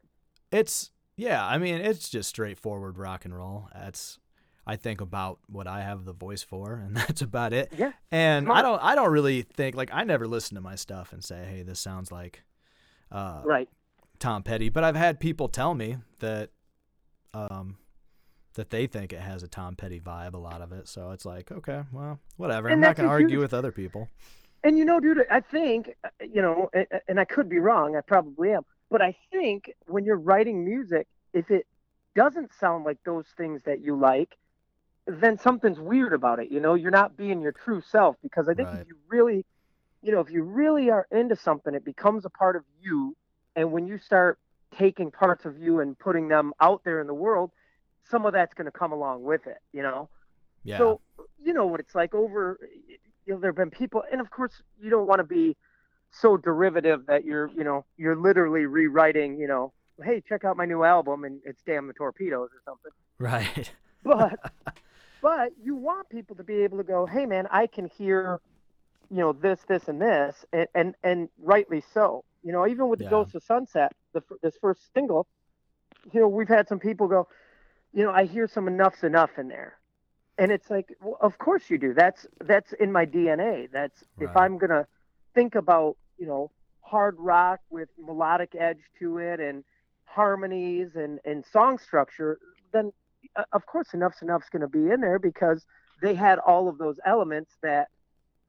[0.51, 1.45] It's yeah.
[1.45, 3.69] I mean, it's just straightforward rock and roll.
[3.73, 4.19] That's
[4.67, 7.71] I think about what I have the voice for, and that's about it.
[7.77, 7.93] Yeah.
[8.11, 8.59] And Smart.
[8.59, 11.45] I don't I don't really think like I never listen to my stuff and say,
[11.49, 12.43] hey, this sounds like.
[13.09, 13.69] Uh, right.
[14.19, 16.49] Tom Petty, but I've had people tell me that
[17.33, 17.77] um,
[18.55, 20.87] that they think it has a Tom Petty vibe, a lot of it.
[20.87, 22.67] So it's like, okay, well, whatever.
[22.67, 23.41] And I'm not going to argue huge...
[23.41, 24.07] with other people.
[24.63, 26.69] And you know, dude, I think, uh, you know,
[27.07, 31.07] and I could be wrong, I probably am, but I think when you're writing music,
[31.33, 31.67] if it
[32.15, 34.37] doesn't sound like those things that you like,
[35.05, 36.49] then something's weird about it.
[36.49, 38.79] You know, you're not being your true self because I think right.
[38.79, 39.45] if you really,
[40.01, 43.17] you know, if you really are into something, it becomes a part of you.
[43.55, 44.39] And when you start
[44.77, 47.51] taking parts of you and putting them out there in the world,
[48.09, 50.09] some of that's going to come along with it, you know?
[50.63, 50.77] Yeah.
[50.77, 51.01] So,
[51.43, 52.59] you know what it's like over,
[53.25, 55.57] you know, there have been people, and of course, you don't want to be
[56.11, 60.65] so derivative that you're, you know, you're literally rewriting, you know, hey, check out my
[60.65, 62.91] new album and it's Damn the Torpedoes or something.
[63.19, 63.71] Right.
[64.05, 64.51] But,
[65.21, 68.41] but you want people to be able to go, hey, man, I can hear,
[69.09, 72.25] you know, this, this, and this, and, and, and rightly so.
[72.43, 73.11] You know, even with the yeah.
[73.11, 75.27] Ghost of Sunset, the, this first single,
[76.11, 77.27] you know, we've had some people go,
[77.93, 79.77] you know, I hear some Enuff Z'Nuff in there.
[80.37, 81.93] And it's like, well, of course you do.
[81.93, 83.69] That's that's in my DNA.
[83.71, 84.29] That's right.
[84.29, 84.87] if I'm gonna
[85.35, 86.51] think about, you know,
[86.81, 89.63] hard rock with melodic edge to it and
[90.05, 92.39] harmonies and, and song structure,
[92.71, 92.91] then
[93.35, 95.65] uh, of course Enuff Z'Nuff's gonna be in there because
[96.01, 97.89] they had all of those elements that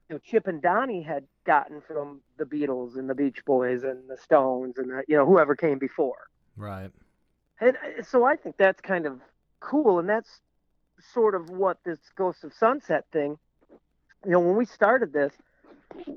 [0.09, 4.09] you know Chip and Donnie had gotten from the Beatles and the Beach Boys and
[4.09, 6.29] the Stones and the, you know whoever came before.
[6.57, 6.91] Right.
[7.61, 9.21] And uh, so I think that's kind of
[9.61, 10.41] cool, and that's
[11.13, 13.39] sort of what this Ghost of Sunset thing.
[14.25, 15.33] You know, when we started this,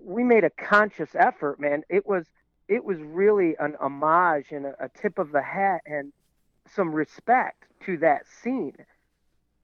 [0.03, 1.83] we made a conscious effort, man.
[1.89, 2.25] It was
[2.67, 6.11] it was really an homage and a, a tip of the hat and
[6.73, 8.75] some respect to that scene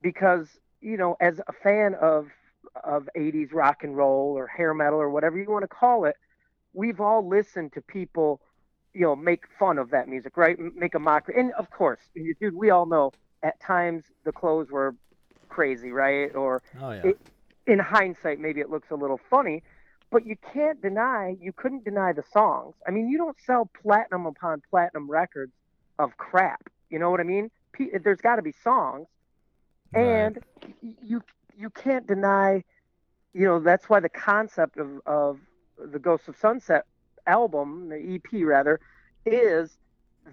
[0.00, 0.48] because
[0.80, 2.28] you know as a fan of
[2.84, 6.16] of 80s rock and roll or hair metal or whatever you want to call it
[6.72, 8.40] we've all listened to people
[8.92, 10.56] you know make fun of that music right?
[10.76, 14.94] Make a mockery and of course dude we all know at times the clothes were
[15.48, 16.34] crazy right?
[16.34, 17.02] Or Oh yeah.
[17.10, 17.16] it,
[17.66, 19.62] in hindsight maybe it looks a little funny
[20.10, 22.74] but you can't deny you couldn't deny the songs.
[22.86, 25.52] I mean you don't sell platinum upon platinum records
[25.98, 27.50] of crap you know what i mean?
[27.72, 29.08] P- there's got to be songs.
[29.94, 30.38] And
[30.80, 31.22] you
[31.56, 32.62] you can't deny
[33.32, 35.38] you know that's why the concept of of
[35.92, 36.84] the ghost of sunset
[37.26, 38.80] album the ep rather
[39.26, 39.78] is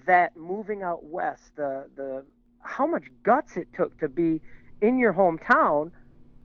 [0.05, 2.23] that moving out west the the
[2.61, 4.41] how much guts it took to be
[4.81, 5.91] in your hometown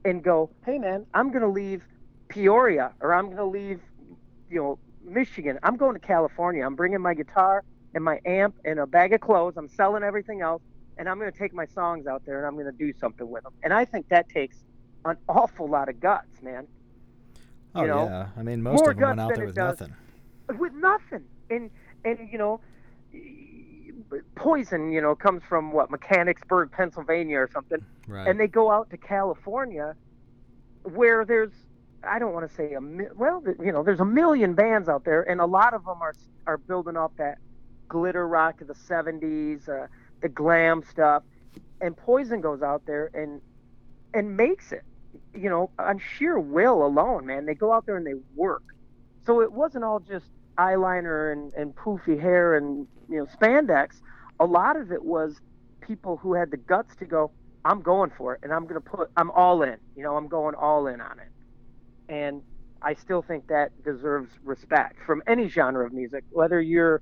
[0.05, 1.83] and go hey man i'm going to leave
[2.29, 3.81] peoria or i'm going to leave
[4.49, 5.57] you know michigan.
[5.63, 6.65] I'm going to california.
[6.65, 7.63] I'm bringing my guitar
[7.93, 9.55] and my amp and a bag of clothes.
[9.57, 10.61] I'm selling everything else
[10.97, 13.29] and I'm going to take my songs out there and I'm going to do something
[13.29, 13.53] with them.
[13.63, 14.57] And I think that takes
[15.05, 16.67] an awful lot of guts, man.
[17.75, 18.27] oh you know, yeah.
[18.37, 19.95] I mean, most more of them went out there with does- nothing.
[20.59, 21.23] With nothing.
[21.49, 21.69] And
[22.05, 22.61] and you know,
[24.35, 28.27] Poison, you know, comes from what Mechanicsburg, Pennsylvania, or something, Right.
[28.27, 29.95] and they go out to California,
[30.83, 31.51] where there's
[32.03, 35.03] I don't want to say a mi- well, you know, there's a million bands out
[35.03, 36.13] there, and a lot of them are
[36.45, 37.37] are building off that
[37.89, 39.87] glitter rock of the '70s, uh,
[40.21, 41.23] the glam stuff,
[41.81, 43.41] and Poison goes out there and
[44.13, 44.83] and makes it,
[45.33, 47.45] you know, on sheer will alone, man.
[47.45, 48.63] They go out there and they work.
[49.25, 50.25] So it wasn't all just
[50.57, 54.01] eyeliner and, and poofy hair and you know spandex.
[54.39, 55.39] A lot of it was
[55.81, 57.31] people who had the guts to go,
[57.65, 59.77] I'm going for it, and I'm gonna put, I'm all in.
[59.95, 62.41] You know, I'm going all in on it, and
[62.81, 67.01] I still think that deserves respect from any genre of music, whether you're,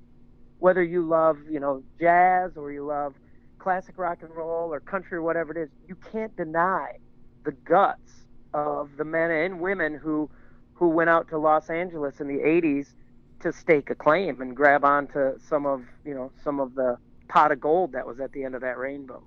[0.58, 3.14] whether you love, you know, jazz or you love
[3.58, 5.68] classic rock and roll or country or whatever it is.
[5.88, 6.98] You can't deny
[7.44, 10.30] the guts of the men and women who,
[10.74, 12.94] who went out to Los Angeles in the '80s
[13.40, 16.96] to stake a claim and grab onto some of, you know, some of the
[17.28, 19.22] pot of gold that was at the end of that rainbow.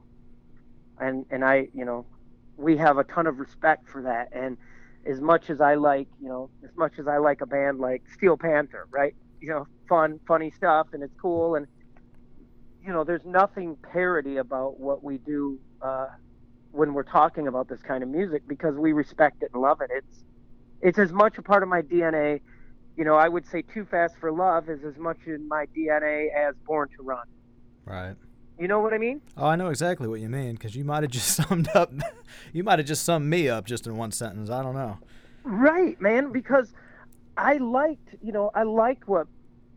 [1.00, 2.06] And and I, you know,
[2.58, 4.30] we have a ton of respect for that.
[4.32, 4.58] And
[5.06, 8.04] as much as I like, you know, as much as I like a band like
[8.14, 9.16] Steel Panther, right?
[9.42, 11.56] You know, fun, funny stuff, and it's cool.
[11.56, 11.68] And
[12.86, 16.08] you know, there's nothing parody about what we do uh,
[16.72, 19.90] when we're talking about this kind of music because we respect it and love it.
[19.94, 20.24] It's
[20.82, 22.42] it's as much a part of my DNA.
[22.98, 26.28] You know, I would say Too Fast for Love is as much in my DNA
[26.36, 27.26] as Born to Run.
[27.86, 28.16] right.
[28.60, 29.22] You know what I mean?
[29.38, 31.94] Oh, I know exactly what you mean because you might have just summed up.
[32.52, 34.50] you might have just summed me up just in one sentence.
[34.50, 34.98] I don't know.
[35.44, 36.74] Right, man, because
[37.40, 39.28] I liked, you know, I like what,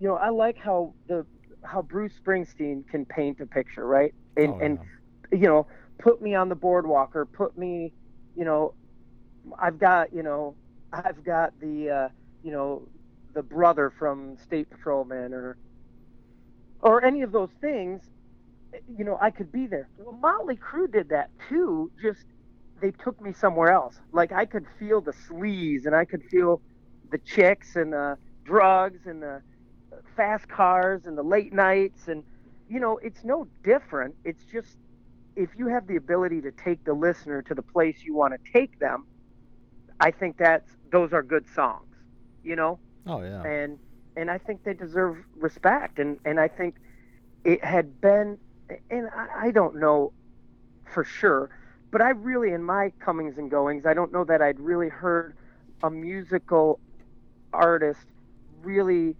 [0.00, 1.26] you know, I like how the
[1.64, 4.14] how Bruce Springsteen can paint a picture, right?
[4.36, 4.78] And Oh, and
[5.32, 7.94] you know, put me on the boardwalk or put me,
[8.36, 8.74] you know,
[9.58, 10.56] I've got, you know,
[10.92, 12.08] I've got the, uh,
[12.42, 12.88] you know,
[13.34, 15.58] the brother from State Patrolman or,
[16.80, 18.02] or any of those things,
[18.88, 19.88] you know, I could be there.
[19.98, 21.92] Well, Motley Crue did that too.
[22.02, 22.24] Just
[22.80, 24.00] they took me somewhere else.
[24.12, 26.62] Like I could feel the sleaze and I could feel
[27.12, 29.42] the chicks and the drugs and the
[30.16, 32.24] fast cars and the late nights and
[32.68, 34.16] you know, it's no different.
[34.24, 34.78] It's just
[35.36, 38.52] if you have the ability to take the listener to the place you want to
[38.52, 39.06] take them,
[40.00, 41.94] I think that's those are good songs,
[42.42, 42.80] you know?
[43.06, 43.42] Oh yeah.
[43.44, 43.78] and
[44.16, 45.98] and I think they deserve respect.
[45.98, 46.76] And and I think
[47.44, 48.38] it had been,
[48.90, 50.12] and I, I don't know
[50.84, 51.50] for sure,
[51.90, 55.36] but I really, in my comings and goings, I don't know that I'd really heard
[55.82, 56.80] a musical
[57.52, 58.00] artist
[58.62, 59.16] really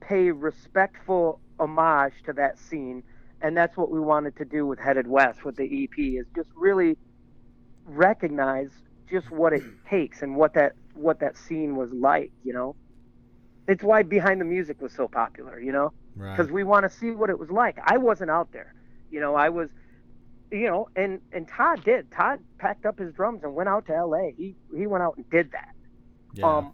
[0.00, 3.02] pay respectful homage to that scene.
[3.40, 6.48] And that's what we wanted to do with Headed West with the EP is just
[6.54, 6.96] really
[7.86, 8.70] recognize
[9.10, 12.76] just what it takes and what that what that scene was like, you know.
[13.68, 16.36] It's why Behind the Music was so popular, you know, Right.
[16.36, 17.78] because we want to see what it was like.
[17.82, 18.74] I wasn't out there,
[19.10, 19.34] you know.
[19.34, 19.70] I was,
[20.50, 22.10] you know, and and Todd did.
[22.10, 24.34] Todd packed up his drums and went out to L.A.
[24.36, 25.70] He he went out and did that.
[26.34, 26.46] yeah.
[26.58, 26.72] Um,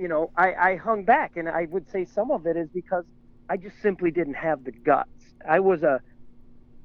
[0.00, 3.04] you know, I I hung back, and I would say some of it is because
[3.50, 5.34] I just simply didn't have the guts.
[5.46, 6.00] I was a,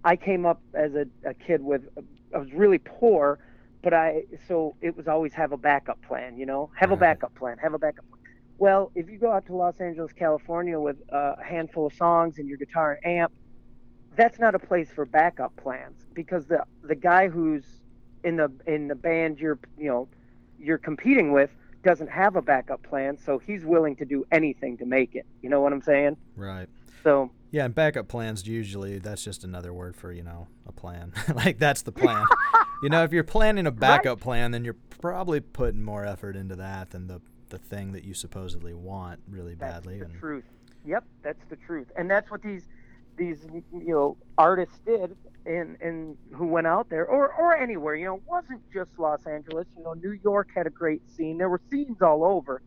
[0.03, 1.83] I came up as a, a kid with,
[2.33, 3.39] I was really poor,
[3.83, 7.33] but I so it was always have a backup plan, you know, have a backup
[7.35, 8.07] plan, have a backup.
[8.09, 8.21] plan.
[8.57, 12.47] Well, if you go out to Los Angeles, California with a handful of songs and
[12.47, 13.33] your guitar and amp,
[14.15, 17.63] that's not a place for backup plans because the the guy who's
[18.23, 20.07] in the in the band you're you know
[20.59, 21.51] you're competing with
[21.85, 25.25] doesn't have a backup plan, so he's willing to do anything to make it.
[25.41, 26.17] You know what I'm saying?
[26.35, 26.67] Right.
[27.03, 31.13] So Yeah, and backup plans usually that's just another word for, you know, a plan.
[31.35, 32.25] like that's the plan.
[32.83, 36.55] you know, if you're planning a backup plan, then you're probably putting more effort into
[36.55, 39.99] that than the the thing that you supposedly want really that's badly.
[39.99, 40.43] the and truth.
[40.85, 42.63] Yep, that's the truth, and that's what these
[43.15, 47.95] these you know artists did, and and who went out there or or anywhere.
[47.95, 49.67] You know, it wasn't just Los Angeles.
[49.77, 51.37] You know, New York had a great scene.
[51.37, 52.61] There were scenes all over,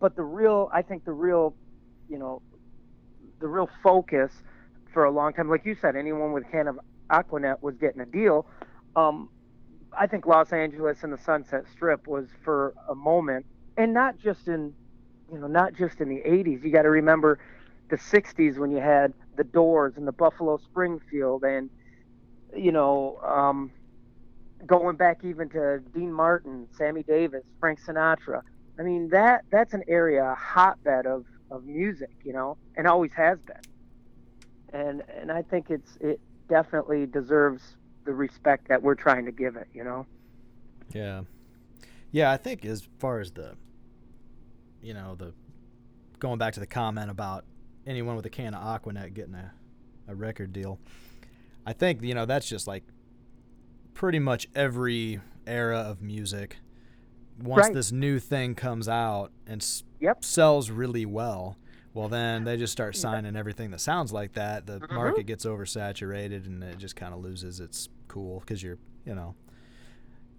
[0.00, 1.54] but the real, I think, the real,
[2.08, 2.42] you know,
[3.40, 4.32] the real focus
[4.92, 6.78] for a long time, like you said, anyone with a can of
[7.10, 8.46] Aquanet was getting a deal.
[8.96, 9.28] Um,
[9.96, 14.48] I think Los Angeles and the Sunset Strip was for a moment, and not just
[14.48, 14.74] in,
[15.32, 16.64] you know, not just in the '80s.
[16.64, 17.38] You got to remember
[17.90, 21.70] the '60s when you had the Doors and the Buffalo Springfield, and
[22.56, 23.70] you know, um,
[24.66, 28.42] going back even to Dean Martin, Sammy Davis, Frank Sinatra.
[28.78, 33.12] I mean that that's an area, a hotbed of of music, you know, and always
[33.12, 33.56] has been.
[34.72, 39.56] And and I think it's it definitely deserves the respect that we're trying to give
[39.56, 40.06] it, you know.
[40.94, 41.22] Yeah.
[42.10, 43.54] Yeah, I think as far as the
[44.80, 45.32] you know, the
[46.18, 47.44] going back to the comment about
[47.86, 49.52] anyone with a can of Aquanet getting a,
[50.08, 50.78] a record deal.
[51.68, 52.82] I think, you know, that's just like
[53.92, 56.56] pretty much every era of music.
[57.38, 57.74] Once Right.
[57.74, 60.24] this new thing comes out and s- Yep.
[60.24, 61.58] sells really well,
[61.92, 64.64] well then they just start signing everything that sounds like that.
[64.66, 64.92] The Mhm.
[64.94, 69.34] market gets oversaturated and it just kind of loses its cool because you're, you know,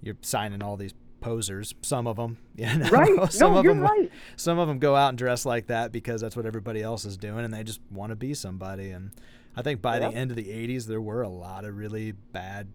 [0.01, 1.75] you're signing all these posers.
[1.83, 3.31] Some of them, you know, Right.
[3.31, 4.11] some no, of you're them, right.
[4.35, 7.17] some of them go out and dress like that because that's what everybody else is
[7.17, 8.89] doing, and they just want to be somebody.
[8.89, 9.11] And
[9.55, 10.11] I think by Yep.
[10.11, 12.67] the end of the '80s, there were a lot of really bad,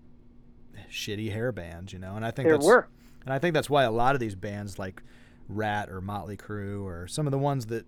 [0.91, 2.17] shitty hair bands, you know.
[2.17, 2.89] And I think There that's were.
[3.25, 5.03] and I think that's why a lot of these bands like
[5.49, 7.87] Ratt or Motley Crue or some of the ones that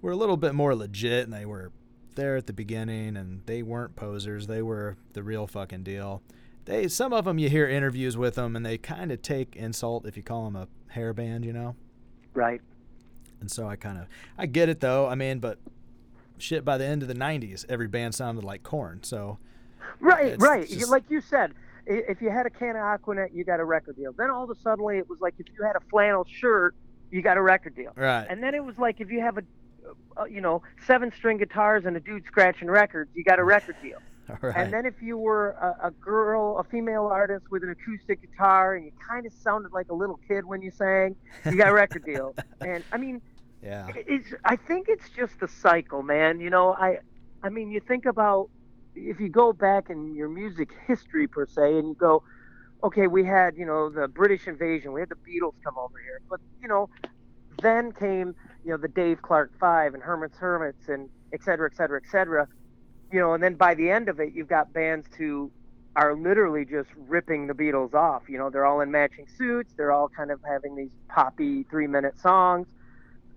[0.00, 1.72] were a little bit more legit and they were
[2.14, 4.46] there at the beginning and they weren't posers.
[4.46, 6.22] They were the real fucking deal.
[6.66, 10.06] They some of them you hear interviews with them and they kind of take insult
[10.06, 11.74] if you call them a hair band, you know.
[12.34, 12.60] Right.
[13.40, 14.06] And so I kind of
[14.36, 15.06] I get it though.
[15.08, 15.58] I mean, but
[16.42, 19.02] shit by the end of the 90s, every band sounded like Korn.
[19.02, 19.38] So
[20.00, 20.68] Right, right.
[20.68, 21.54] Just- Like you said,
[21.86, 24.12] if you had a can of Aquanet, you got a record deal.
[24.12, 26.74] Then all of a sudden, it was like if you had a flannel shirt,
[27.10, 27.92] you got a record deal.
[27.96, 28.26] right.
[28.28, 29.42] And then it was like if you have a,
[30.20, 33.76] uh, you know, seven string guitars and a dude scratching records, you got a record
[33.82, 33.98] deal.
[34.42, 34.54] Right.
[34.58, 38.74] And then if you were a, a girl, a female artist with an acoustic guitar,
[38.74, 41.72] and you kind of sounded like a little kid when you sang, you got a
[41.72, 42.34] record deal.
[42.60, 43.22] And I mean,
[43.68, 43.86] yeah.
[44.06, 46.40] it's I think it's just the cycle, man.
[46.40, 46.98] You know, I
[47.42, 48.48] I mean, you think about
[48.94, 52.22] if you go back in your music history per se, and you go,
[52.82, 56.20] okay, we had you know the British invasion, we had the Beatles come over here,
[56.30, 56.88] but you know,
[57.62, 61.76] then came you know the Dave Clark Five and Herman's Hermits and et cetera, et
[61.76, 62.48] cetera, et cetera.
[63.12, 65.50] You know, and then by the end of it, you've got bands who
[65.96, 68.22] are literally just ripping the Beatles off.
[68.28, 69.72] You know, they're all in matching suits.
[69.76, 72.66] They're all kind of having these poppy three-minute songs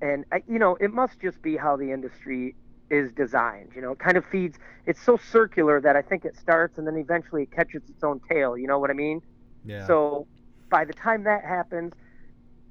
[0.02, 2.56] and I, you know it must just be how the industry
[2.90, 6.36] is designed you know it kind of feeds it's so circular that i think it
[6.36, 9.22] starts and then eventually it catches its own tail you know what i mean
[9.64, 9.86] Yeah.
[9.88, 10.28] so
[10.70, 11.94] by the time that happens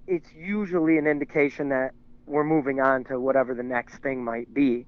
[0.07, 1.93] it's usually an indication that
[2.27, 4.87] we're moving on to whatever the next thing might be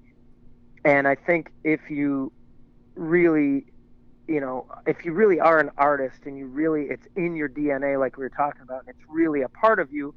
[0.85, 2.31] and i think if you
[2.95, 3.65] really
[4.27, 7.99] you know if you really are an artist and you really it's in your dna
[7.99, 10.13] like we were talking about and it's really a part of you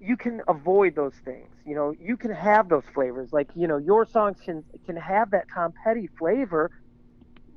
[0.00, 1.48] you can avoid those things.
[1.66, 3.32] You know, you can have those flavors.
[3.32, 6.70] Like, you know, your songs can can have that Tom Petty flavor,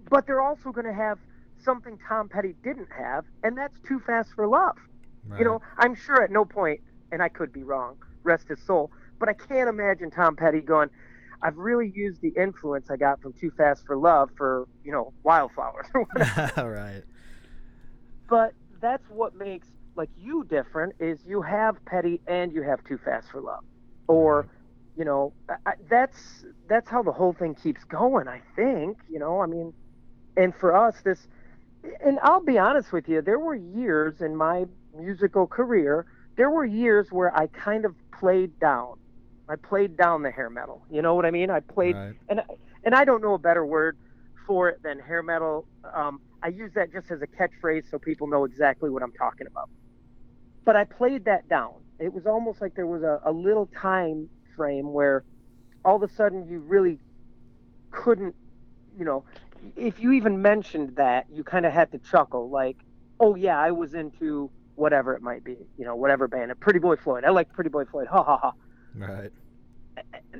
[0.09, 1.17] but they're also going to have
[1.63, 4.77] something Tom Petty didn't have, and that's Too Fast for Love.
[5.27, 5.39] right.
[5.39, 8.91] You know, I'm sure at no point, and I could be wrong, rest his soul,
[9.19, 10.89] but I can't imagine Tom Petty going,
[11.41, 15.13] I've really used the influence I got from Too Fast for Love for, you know,
[15.23, 17.03] Wildflowers or whatever right.
[18.29, 22.97] but that's what makes like you different is you have petty and you have too
[23.03, 23.59] fast for love
[24.07, 24.47] or
[24.95, 25.33] you know
[25.65, 29.73] I, that's that's how the whole thing keeps going i think you know i mean
[30.37, 31.27] and for us this
[32.05, 34.65] and i'll be honest with you there were years in my
[34.97, 36.05] musical career
[36.37, 38.93] there were years where i kind of played down
[39.49, 42.13] i played down the hair metal you know what i mean i played right.
[42.29, 43.97] and I- and I don't know a better word
[44.45, 45.67] for it than hair metal.
[45.95, 49.47] Um, I use that just as a catchphrase so people know exactly what I'm talking
[49.47, 49.69] about.
[50.65, 51.73] But I played that down
[52.03, 55.23] it was almost like there was a, a little time frame where
[55.85, 56.99] all of a sudden you really
[57.91, 58.35] couldn't,
[58.97, 59.23] you know,
[59.75, 62.77] if you even mentioned that, you kind of had to chuckle, like,
[63.19, 66.51] oh yeah, I was into whatever it might be, you know, whatever band.
[66.51, 67.23] a Pretty Boy Floyd.
[67.23, 68.07] I like Pretty Boy Floyd.
[68.07, 68.53] Ha ha ha.
[68.95, 69.31] Right.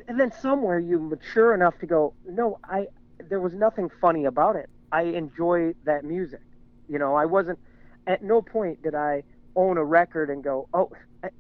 [0.07, 2.87] And then somewhere you mature enough to go, no, I
[3.29, 4.69] there was nothing funny about it.
[4.91, 6.41] I enjoy that music.
[6.89, 7.59] You know, I wasn't
[8.07, 9.23] at no point did I
[9.55, 10.91] own a record and go, oh,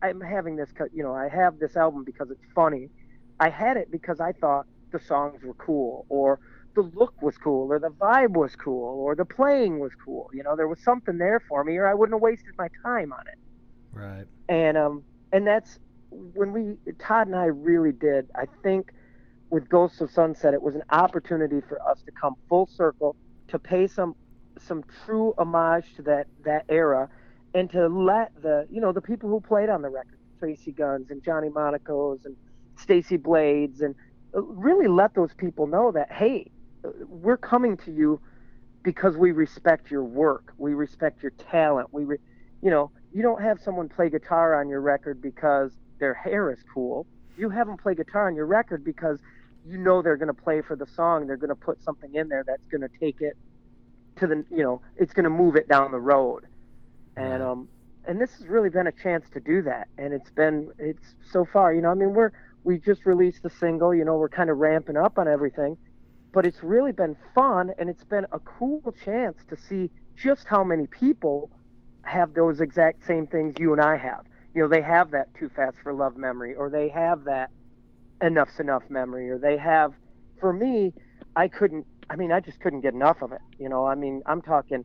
[0.01, 2.89] I, am having this, you know, I have this album because it's funny.
[3.39, 6.39] I had it because I thought the songs were cool or
[6.75, 10.29] the look was cool or the vibe was cool or the playing was cool.
[10.33, 13.13] You know, there was something there for me or I wouldn't have wasted my time
[13.13, 13.37] on it.
[13.91, 14.25] Right.
[14.49, 18.29] And um and that's when we Todd and I really did.
[18.35, 18.91] I think
[19.49, 23.15] with Ghosts of Sunset, it was an opportunity for us to come full circle
[23.49, 24.15] to pay some
[24.59, 27.09] some true homage to that that era
[27.53, 31.11] and to let the you know the people who played on the record, Tracii Guns
[31.11, 32.35] and Johnny Monacos and
[32.77, 33.95] Stacey Blades and
[34.35, 36.51] uh, really let those people know that hey
[37.07, 38.19] we're coming to you
[38.83, 40.53] because we respect your work.
[40.57, 41.93] We respect your talent.
[41.93, 42.17] We, re,
[42.61, 46.59] you know, you don't have someone play guitar on your record because their hair is
[46.73, 47.07] cool.
[47.37, 49.19] You have them play guitar on your record because
[49.65, 51.27] you know they're going to play for the song.
[51.27, 53.37] They're going to put something in there that's going to take it
[54.17, 56.45] to the, you know, it's going to move it down the road.
[57.15, 57.67] And um,
[58.07, 59.87] and this has really been a chance to do that.
[59.97, 62.31] And it's been, it's so far, you know, I mean, we're
[62.63, 63.93] we just released the single.
[63.93, 65.77] You know, we're kind of ramping up on everything
[66.33, 70.63] but it's really been fun and it's been a cool chance to see just how
[70.63, 71.49] many people
[72.01, 74.25] have those exact same things you and I have.
[74.53, 77.51] You know, they have that too fast for love memory or they have that
[78.21, 79.93] Enuff Z'Nuff memory or they have
[80.39, 80.93] for me,
[81.35, 83.41] I couldn't I mean, I just couldn't get enough of it.
[83.59, 84.83] You know, I mean, I'm talking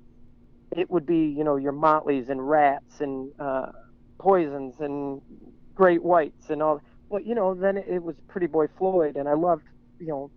[0.76, 3.66] it would be, you know, your Motleys and Ratts and uh,
[4.18, 5.20] Poisons and
[5.74, 6.80] Great Whites and all.
[7.08, 9.64] Well, you know, then it was Pretty Boy Floyd and I loved,
[9.98, 10.30] you know,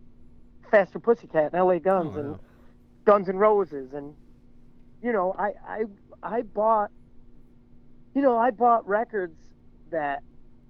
[0.71, 1.79] Faster Pussycat and L.A.
[1.79, 2.39] Guns oh, and
[3.05, 4.15] Guns N' Roses and
[5.01, 5.83] you know I I
[6.23, 6.91] I bought
[8.13, 9.35] you know I bought records
[9.91, 10.23] that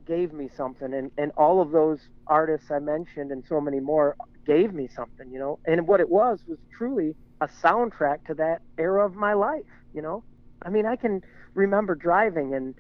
[0.08, 4.15] gave me something and and all of those artists I mentioned and so many more
[4.45, 8.62] gave me something you know and what it was was truly a soundtrack to that
[8.78, 10.24] era of my life you know
[10.62, 11.22] I mean I can
[11.54, 12.76] remember driving in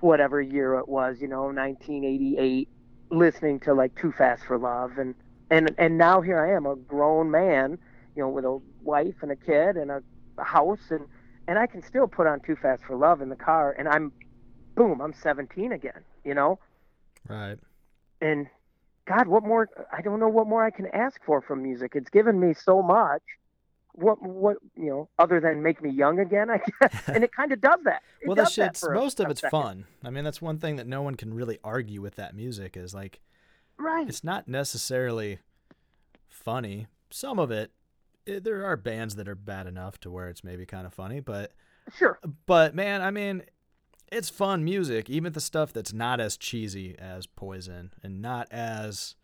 [0.00, 2.68] whatever year it was you know 1988
[3.10, 5.14] listening to like Too Fast for Love and
[5.50, 7.78] and and now here I am, a grown man,
[8.16, 10.02] you know, with a wife and a kid and a,
[10.42, 11.06] house, and
[11.46, 14.12] and I can still put on Too Fast for Love in the car, and I'm,
[14.74, 16.58] boom, I'm 17 again, you know.
[17.28, 17.58] Right.
[18.20, 18.48] And
[19.06, 19.68] God, what more?
[19.92, 21.92] I don't know what more I can ask for from music.
[21.94, 23.22] It's given me so much.
[23.96, 27.02] What what you know, other than make me young again, I guess.
[27.08, 28.02] and it kind of does that.
[28.20, 29.62] It well, does shit's that most a, of it's second.
[29.62, 29.84] fun.
[30.04, 32.92] I mean, that's one thing that no one can really argue with that music is
[32.94, 33.20] like
[33.78, 34.08] Right.
[34.08, 35.38] It's not necessarily
[36.28, 36.86] funny.
[37.10, 37.72] Some of it,
[38.26, 40.94] it, eh, there are bands that are bad enough to where it's maybe kind of
[40.94, 41.52] funny, but
[41.96, 42.18] sure.
[42.46, 43.42] But man, I mean,
[44.12, 49.16] it's fun music, even the stuff that's not as cheesy as Poison and not as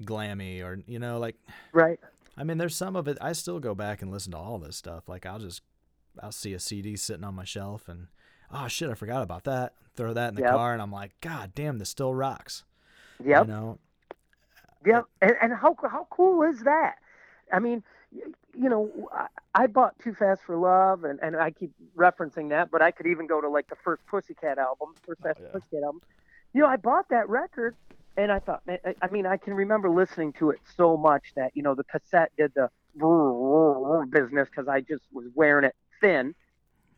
[0.00, 1.36] glammy or you know like
[1.72, 2.00] right.
[2.40, 3.18] I mean, there's some of it.
[3.20, 5.08] I still go back and listen to all this stuff.
[5.10, 5.60] Like I'll just
[6.22, 8.06] I'll see a CD sitting on my shelf and
[8.50, 9.74] oh shit, I forgot about that.
[9.94, 10.54] Throw that in the yep.
[10.54, 12.64] car and I'm like, God damn, this still rocks.
[13.22, 13.46] Yep.
[13.46, 13.78] You know.
[14.86, 15.04] Yep.
[15.20, 16.94] And, and how how cool is that?
[17.52, 19.08] I mean, you know,
[19.54, 23.06] I, bought Too Fast for Love, and, and I keep referencing that, but I could
[23.06, 25.52] even go to like the first Pussycat album, first oh, Fast oh, yeah.
[25.52, 26.00] Pussycat album.
[26.52, 27.76] You know, I bought that record,
[28.20, 31.62] and I thought, I mean, I can remember listening to it so much that you
[31.62, 32.68] know the cassette did the
[34.10, 36.34] business because I just was wearing it thin.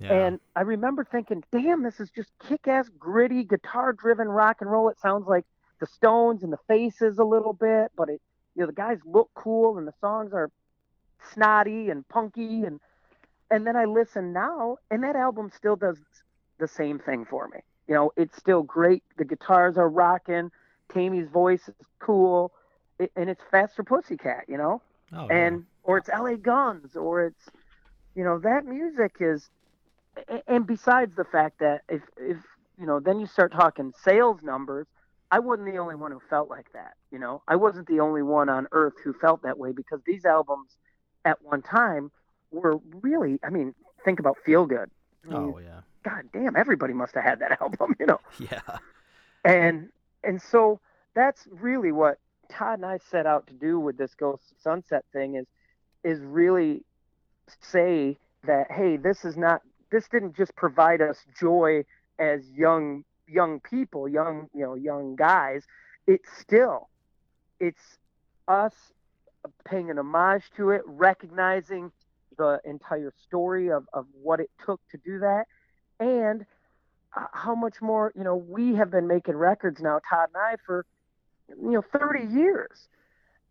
[0.00, 0.12] Yeah.
[0.12, 4.70] And I remember thinking, damn, this is just kick ass, gritty, guitar driven rock and
[4.70, 4.88] roll.
[4.88, 5.44] It sounds like
[5.78, 8.20] the Stones and the Faces a little bit, but it
[8.54, 10.50] you know the guys look cool and the songs are
[11.32, 12.80] snotty and punky and
[13.50, 15.98] and then I listen now and that album still does
[16.58, 17.60] the same thing for me.
[17.86, 19.02] You know, it's still great.
[19.18, 20.50] The guitars are rocking.
[20.92, 22.52] Taime's voice is cool,
[23.16, 24.44] and it's faster Pussycat.
[24.48, 25.62] You know, oh, and yeah.
[25.84, 26.36] or it's L.A.
[26.36, 27.48] Guns, or it's
[28.14, 29.48] you know that music is.
[30.46, 32.36] And besides the fact that if if
[32.78, 34.86] you know, then you start talking sales numbers
[35.32, 36.92] I wasn't the only one who felt like that.
[37.10, 40.26] You know, I wasn't the only one on earth who felt that way because these
[40.26, 40.76] albums
[41.24, 42.10] at one time
[42.50, 43.74] were really, I mean,
[44.04, 44.90] think about Feel Good.
[45.24, 45.80] I oh, mean, oh yeah.
[46.04, 48.20] God damn, everybody must have had that album, you know.
[48.38, 48.60] Yeah.
[49.42, 49.88] And
[50.24, 50.80] and so
[51.14, 52.18] that's really what
[52.50, 55.46] Todd and I set out to do with this Ghost Sunset thing is
[56.04, 56.84] is really
[57.60, 61.84] say that hey, this is not this didn't just provide us joy
[62.18, 65.64] as young young people, young you know young guys,
[66.06, 66.88] it's still
[67.60, 67.98] it's
[68.48, 68.74] us
[69.64, 71.90] paying an homage to it, recognizing
[72.38, 75.46] the entire story of, of what it took to do that,
[76.00, 76.44] and
[77.32, 80.86] how much more you know we have been making records now, Todd and I, for
[81.48, 82.88] you know 30 years,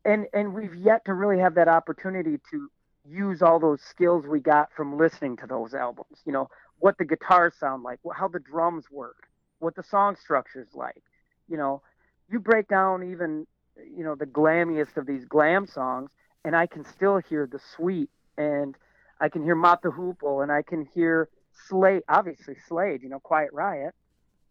[0.06, 2.70] and and we've yet to really have that opportunity to
[3.08, 6.20] use all those skills we got from listening to those albums.
[6.26, 6.50] You know
[6.80, 9.28] what the guitars sound like, how the drums work,
[9.60, 11.04] what the song structure's like.
[11.48, 11.82] You know,
[12.30, 13.46] you break down even
[13.78, 16.12] you know the glammiest of these glam songs,
[16.44, 18.76] and I can still hear the sweet, and
[19.20, 21.30] I can hear the Hoople, and I can hear
[21.68, 23.02] Slade, obviously Slade.
[23.04, 23.94] You know, Quiet Riot.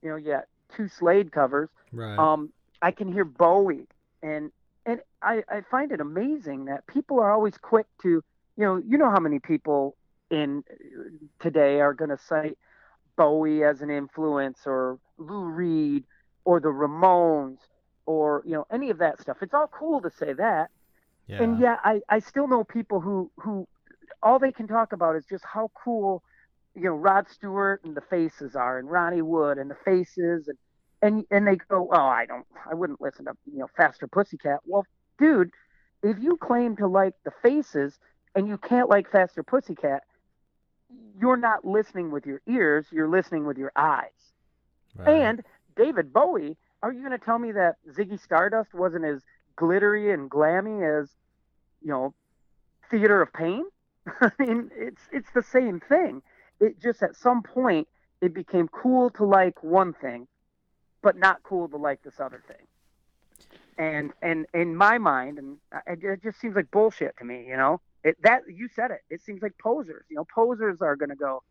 [0.03, 0.43] You know, yeah,
[0.77, 1.69] two Slade covers.
[1.93, 2.19] Right.
[2.19, 2.51] Um,
[2.83, 3.87] I can hear Bowie,
[4.23, 4.51] and
[4.87, 8.25] and I, I find it amazing that people are always quick to, you
[8.65, 9.97] know, you know how many people
[10.31, 10.65] in
[11.41, 12.57] today are going to cite
[13.17, 16.05] Bowie as an influence or Lou Reed
[16.45, 17.59] or the Ramones
[18.07, 19.39] or you know any of that stuff.
[19.43, 20.71] It's all cool to say that,
[21.27, 21.43] yeah.
[21.43, 23.69] and yeah, I I still know people who who
[24.23, 26.23] all they can talk about is just how cool
[26.75, 30.59] you know Rod Stewart and the Faces are and Ronnie Wood and the Faces and
[31.03, 34.61] and and they go oh I don't I wouldn't listen to you know Faster Pussycat.
[34.65, 34.87] Well,
[35.19, 35.51] dude,
[36.03, 37.99] if you claim to like the Faces
[38.35, 40.03] and you can't like Faster Pussycat,
[41.21, 44.11] you're not listening with your ears, you're listening with your eyes.
[44.97, 45.09] Right.
[45.09, 45.43] And
[45.77, 49.23] David Bowie, are you going to tell me that Ziggy Stardust wasn't as
[49.57, 51.11] glittery and glammy as,
[51.83, 52.15] you know,
[52.91, 53.65] Theater of Pain?
[54.21, 56.23] I mean, it's it's the same thing.
[56.61, 57.89] It just at some point
[58.21, 60.29] it became cool to like one thing,
[61.03, 62.67] but not cool to like this other thing.
[63.79, 65.57] And and in my mind, and
[65.87, 67.81] it, it just seems like bullshit to me, you know.
[68.03, 69.01] It, that you said it.
[69.11, 70.05] It seems like posers.
[70.09, 71.43] You know, posers are going to go.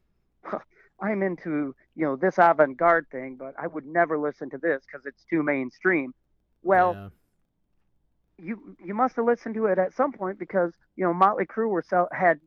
[1.02, 5.06] I'm into you know this avant-garde thing, but I would never listen to this because
[5.06, 6.14] it's too mainstream.
[6.62, 6.94] Well,
[8.38, 8.46] yeah.
[8.46, 11.70] you you must have listened to it at some point because you know Motley Crue
[11.70, 12.40] were sell, had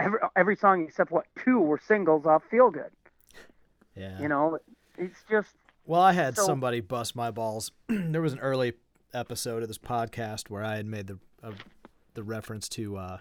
[0.00, 2.90] every every song except what two were singles off Feel Good.
[3.96, 4.20] Yeah.
[4.20, 4.58] You know,
[4.98, 5.50] it's just
[5.86, 7.72] Well, I had So- somebody bust my balls.
[7.88, 8.74] there was an early
[9.12, 11.52] episode of this podcast where I had made the uh,
[12.14, 13.18] the reference to uh,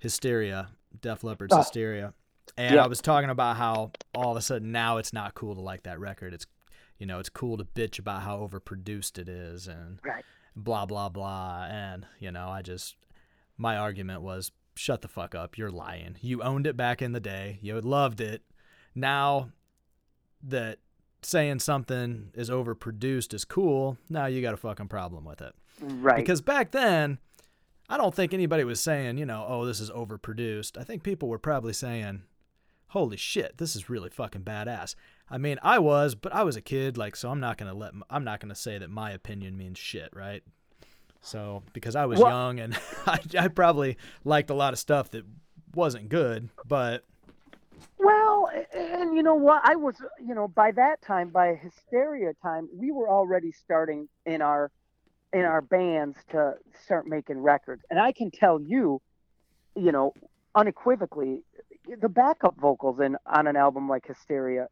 [0.00, 0.68] Hysteria,
[1.00, 1.58] Def Leppard's Oh.
[1.58, 2.14] Hysteria,
[2.56, 2.84] and Yeah.
[2.84, 5.82] I was talking about how all of a sudden now it's not cool to like
[5.84, 6.34] that record.
[6.34, 6.46] It's
[6.98, 10.24] you know it's cool to bitch about how overproduced it is and right.
[10.56, 11.66] blah blah blah.
[11.70, 12.96] And you know I just
[13.56, 15.58] my argument was shut the fuck up.
[15.58, 16.16] You're lying.
[16.22, 17.58] You owned it back in the day.
[17.60, 18.42] You loved it.
[18.94, 19.50] Now
[20.42, 20.78] that
[21.22, 25.54] saying something is overproduced is cool, now you got a fucking problem with it.
[25.80, 26.16] Right.
[26.16, 27.18] Because back then,
[27.90, 30.78] I don't think anybody was saying, you know, oh, this is overproduced.
[30.78, 32.22] I think people were probably saying,
[32.88, 34.94] holy shit, this is really fucking badass.
[35.28, 37.92] I mean, I was, but I was a kid, like, so I'm not gonna let,
[38.08, 40.42] I'm not gonna say that my opinion means shit, right?
[41.20, 45.10] So because I was Well- young and I, I probably liked a lot of stuff
[45.10, 45.24] that
[45.74, 47.04] wasn't good, but
[47.98, 49.62] Well, and you know what?
[49.64, 54.42] I was, you know, by that time, by hysteria time, we were already starting in
[54.42, 54.70] our
[55.32, 56.54] in our bands to
[56.84, 57.82] start making records.
[57.88, 59.00] And I can tell you,
[59.76, 60.12] you know,
[60.56, 61.42] unequivocally,
[62.00, 64.66] the backup vocals in on an album like Hysteria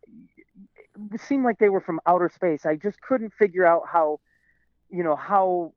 [1.16, 2.66] seemed like they were from outer space.
[2.66, 4.18] I just couldn't figure out how,
[4.90, 5.74] you know, how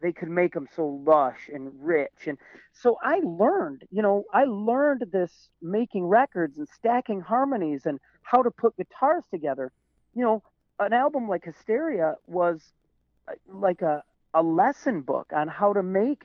[0.00, 2.38] they could make them so lush and rich and
[2.72, 8.42] so I learned, you know, I learned this making records and stacking harmonies and how
[8.42, 9.72] to put guitars together.
[10.14, 10.42] You know,
[10.78, 12.72] an album like Hysteria was
[13.28, 14.02] uh, like a,
[14.34, 16.24] a lesson book on how to make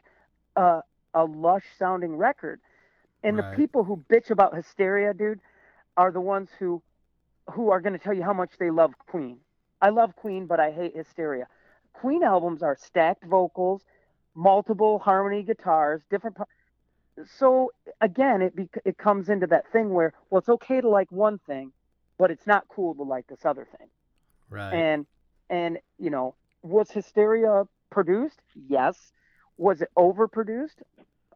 [0.55, 0.81] a,
[1.13, 2.61] a lush sounding record.
[3.23, 3.39] And Right.
[3.39, 5.39] the people who bitch about Hysteria, dude,
[5.97, 6.81] are the ones who
[7.51, 9.39] who are going to tell you how much they love Queen.
[9.81, 11.47] I love Queen, but I hate Hysteria.
[12.01, 13.81] Queen albums are stacked vocals,
[14.35, 16.35] multiple harmony guitars, different.
[16.37, 16.47] par-
[17.25, 17.71] So
[18.01, 21.37] again, it bec it comes into that thing where well, it's okay to like one
[21.39, 21.71] thing,
[22.17, 23.87] but it's not cool to like this other thing.
[24.49, 24.73] right.
[24.73, 25.05] And
[25.49, 28.41] and you know, was Hysteria produced?
[28.67, 28.95] Yes.
[29.57, 30.81] Was it overproduced?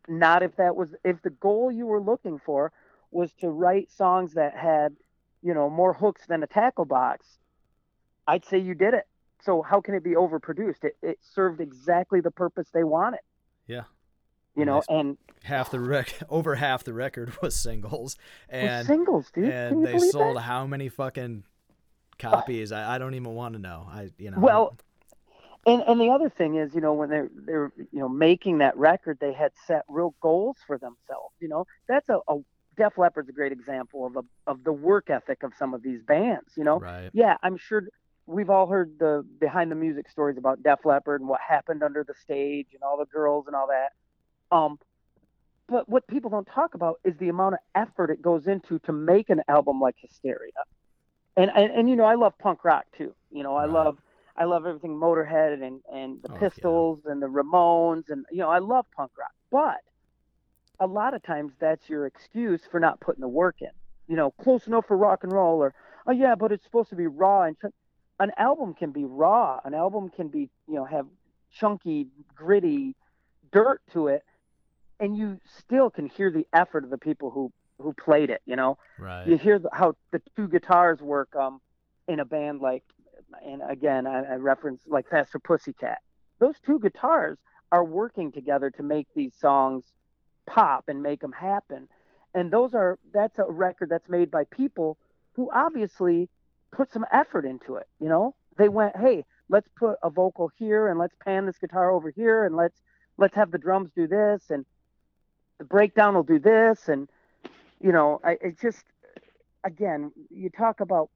[0.08, 2.72] Not if that was if the goal you were looking for
[3.12, 4.96] was to write songs that had,
[5.42, 7.26] you know, more hooks than a tackle box.
[8.28, 9.08] I'd say you did it.
[9.42, 10.84] So how can it be overproduced?
[10.84, 13.22] It it served exactly the purpose they wanted.
[13.68, 13.84] Yeah.
[14.56, 18.18] You know, and half the rec over half the record was singles
[18.50, 19.46] and singles, dude.
[19.46, 20.42] Can and you they believe sold that?
[20.42, 21.44] how many fucking
[22.18, 24.76] copies I, I don't even want to know i you know Well,
[25.66, 28.76] and and the other thing is, you know, when they're they're you know making that
[28.78, 31.36] record, they had set real goals for themselves.
[31.40, 32.40] You know, that's a, a
[32.78, 36.02] Def Leppard's a great example of a, of the work ethic of some of these
[36.02, 36.54] bands.
[36.56, 37.10] You know, Right.
[37.14, 37.84] yeah, I'm sure
[38.30, 42.04] we've all heard the behind the music stories about Def Leppard and what happened under
[42.04, 43.92] the stage and all the girls and all that.
[44.56, 44.78] Um,
[45.68, 48.92] but what people don't talk about is the amount of effort it goes into to
[48.94, 50.52] make an album like Hysteria.
[51.38, 53.16] And and, and you know, I love punk rock too.
[53.32, 53.74] You know, I Right.
[53.74, 53.98] love
[54.38, 56.40] I love everything Motorhead and and the Oh, yeah.
[56.40, 59.32] Pistols and the Ramones and you know, I love punk rock.
[59.52, 59.78] But
[60.80, 63.70] a lot of times that's your excuse for not putting the work in.
[64.08, 65.74] You know, close enough for rock and roll or
[66.08, 67.58] oh yeah, but it's supposed to be raw and
[68.20, 69.60] an album can be raw.
[69.64, 71.06] An album can be, you know, have
[71.52, 72.96] chunky, gritty
[73.52, 74.24] dirt to it
[75.00, 77.52] and you still can hear the effort of the people who
[77.82, 79.26] who played it, you know Right.
[79.26, 81.62] you hear the, how the two guitars work um
[82.08, 82.84] in a band like
[83.44, 86.00] and again I, I reference like Faster Pussycat.
[86.40, 87.38] Those two guitars
[87.72, 89.86] are working together to make these songs
[90.46, 91.88] pop and make them happen.
[92.34, 94.98] And those are that's a record that's made by people
[95.34, 96.30] who obviously
[96.72, 98.36] put some effort into it, you know?
[98.58, 102.46] They went, "Hey, let's put a vocal here and let's pan this guitar over here
[102.46, 102.82] and let's
[103.18, 104.66] let's have the drums do this and
[105.58, 107.10] the breakdown will do this and
[107.82, 108.86] you know, I it just
[109.64, 111.10] again, you talk about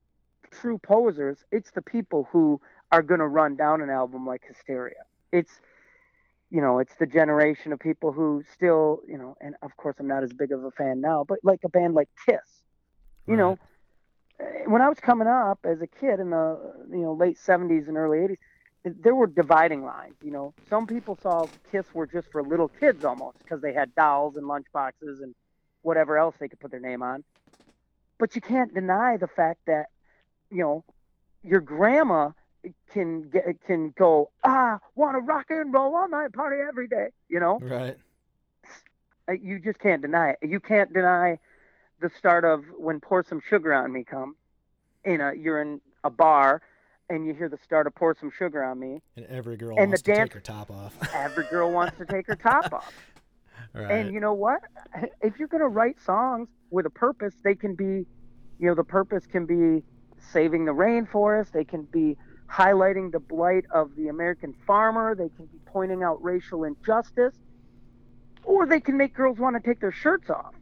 [0.52, 2.60] true posers, it's the people who
[2.92, 5.04] are going to run down an album like Hysteria.
[5.32, 5.62] It's
[6.50, 10.08] you know, it's the generation of people who still, you know, and of course I'm
[10.08, 12.62] not as big of a fan now, but like a band like Kiss.
[13.26, 13.56] You know, eh,
[14.66, 17.98] when I was coming up as a kid in the, you know, late 70s and
[17.98, 18.38] early 80s,
[19.02, 20.54] there were dividing lines, you know.
[20.70, 24.46] Some people saw Kiss were just for little kids almost because they had dolls and
[24.46, 25.34] lunchboxes and
[25.84, 27.24] whatever else they could put their name on.
[28.20, 29.86] But you can't deny the fact that,
[30.52, 30.84] you know,
[31.44, 32.32] your grandma
[32.92, 37.08] can get can go ah want to rock and roll all night party every day
[37.30, 37.98] you know Right.
[39.30, 41.38] Uh, you just can't deny it you can't deny
[42.02, 44.36] the start of when pour some sugar on me come
[45.06, 46.62] in a you're in a bar
[47.10, 49.88] and you hear the start of pour some sugar on me And every girl And
[49.88, 50.98] the wants to dance- take her top off.
[51.14, 52.94] every girl wants to take her top off
[53.74, 53.92] right.
[53.92, 54.62] And you know what?
[55.22, 58.06] If you're going to write songs with a purpose, they can be,
[58.60, 59.84] you know, the purpose can be
[60.32, 61.52] saving the rainforest.
[61.52, 62.18] They can be
[62.52, 65.16] highlighting the blight of the American farmer.
[65.16, 67.36] They can be pointing out racial injustice.
[68.44, 70.54] Or they can make girls want to take their shirts off.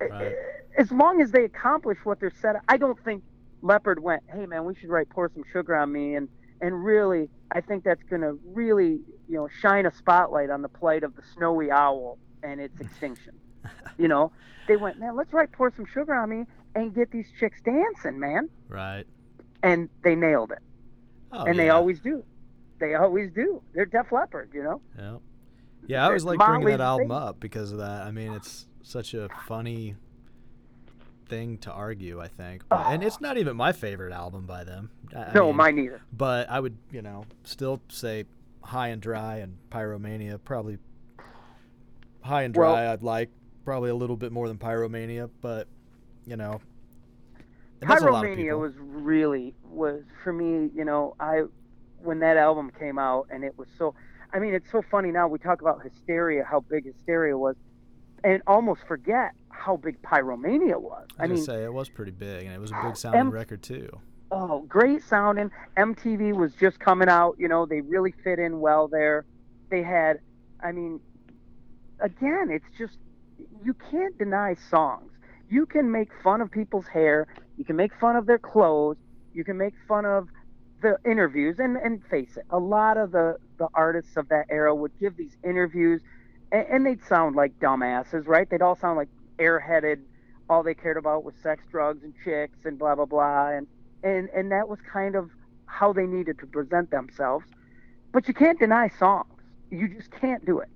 [0.00, 0.34] Right.
[0.76, 2.56] As long as they accomplish what they're set.
[2.56, 3.22] Up, I don't think
[3.62, 6.28] Leppard went, hey man, we should write "Pour Some Sugar on Me," and
[6.60, 10.68] and really, I think that's going to really, you know, shine a spotlight on the
[10.68, 13.34] plight of the snowy owl and its extinction.
[13.98, 14.32] you know,
[14.68, 18.18] they went, man, let's write "Pour Some Sugar on Me" and get these chicks dancing,
[18.18, 19.04] man, right.
[19.62, 20.58] and they nailed it,
[21.32, 22.22] Oh, and they always do.
[22.78, 23.62] They always do.
[23.74, 24.82] They're Def Leppard, you know.
[24.98, 25.16] Yeah.
[25.86, 28.02] Yeah, I always like bringing that album up because of that.
[28.02, 29.94] I mean, it's such a funny
[31.28, 32.62] thing to argue, I think.
[32.68, 34.90] But, and it's not even my favorite album by them.
[35.14, 36.00] I, I no, mean, mine neither.
[36.12, 38.24] But I would, you know, still say
[38.62, 40.38] High and Dry and Pyromania.
[40.44, 40.78] Probably
[42.22, 43.30] High and Dry Well- I'd like.
[43.64, 45.66] Probably a little bit more than Pyromania, but,
[46.24, 46.60] you know.
[47.80, 50.70] and that's a lot of Pyromania was really was for me.
[50.72, 51.42] You know, I
[51.98, 53.94] when that album came out and it was so.
[54.32, 55.26] I mean, it's so funny now.
[55.26, 57.56] We talk about hysteria, how big hysteria was,
[58.22, 61.06] and almost forget how big Pyromania was.
[61.18, 63.20] I I mean, say it was pretty big, and it was a big ah, sounding
[63.20, 63.88] M- record too.
[64.30, 65.50] oh, great sounding.
[65.76, 67.36] MTV was just coming out.
[67.38, 69.24] You know, they really fit in well there.
[69.70, 70.20] They had,
[70.62, 71.00] I mean,
[72.00, 72.98] again, it's just
[73.64, 75.10] you can't deny songs.
[75.48, 77.26] You can make fun of people's hair.
[77.56, 78.96] You can make fun of their clothes.
[79.32, 80.28] You can make fun of
[80.82, 81.58] the interviews.
[81.58, 85.16] And and face it, a lot of the the artists of that era would give
[85.16, 86.02] these interviews,
[86.52, 88.48] and, and they'd sound like dumbasses, right?
[88.50, 89.08] They'd all sound like
[89.38, 90.02] airheaded.
[90.48, 93.48] All they cared about was sex, drugs, and chicks, and blah blah blah.
[93.48, 93.66] And
[94.02, 95.30] and and that was kind of
[95.66, 97.46] how they needed to present themselves.
[98.12, 99.42] But you can't deny songs.
[99.70, 100.68] You just can't do it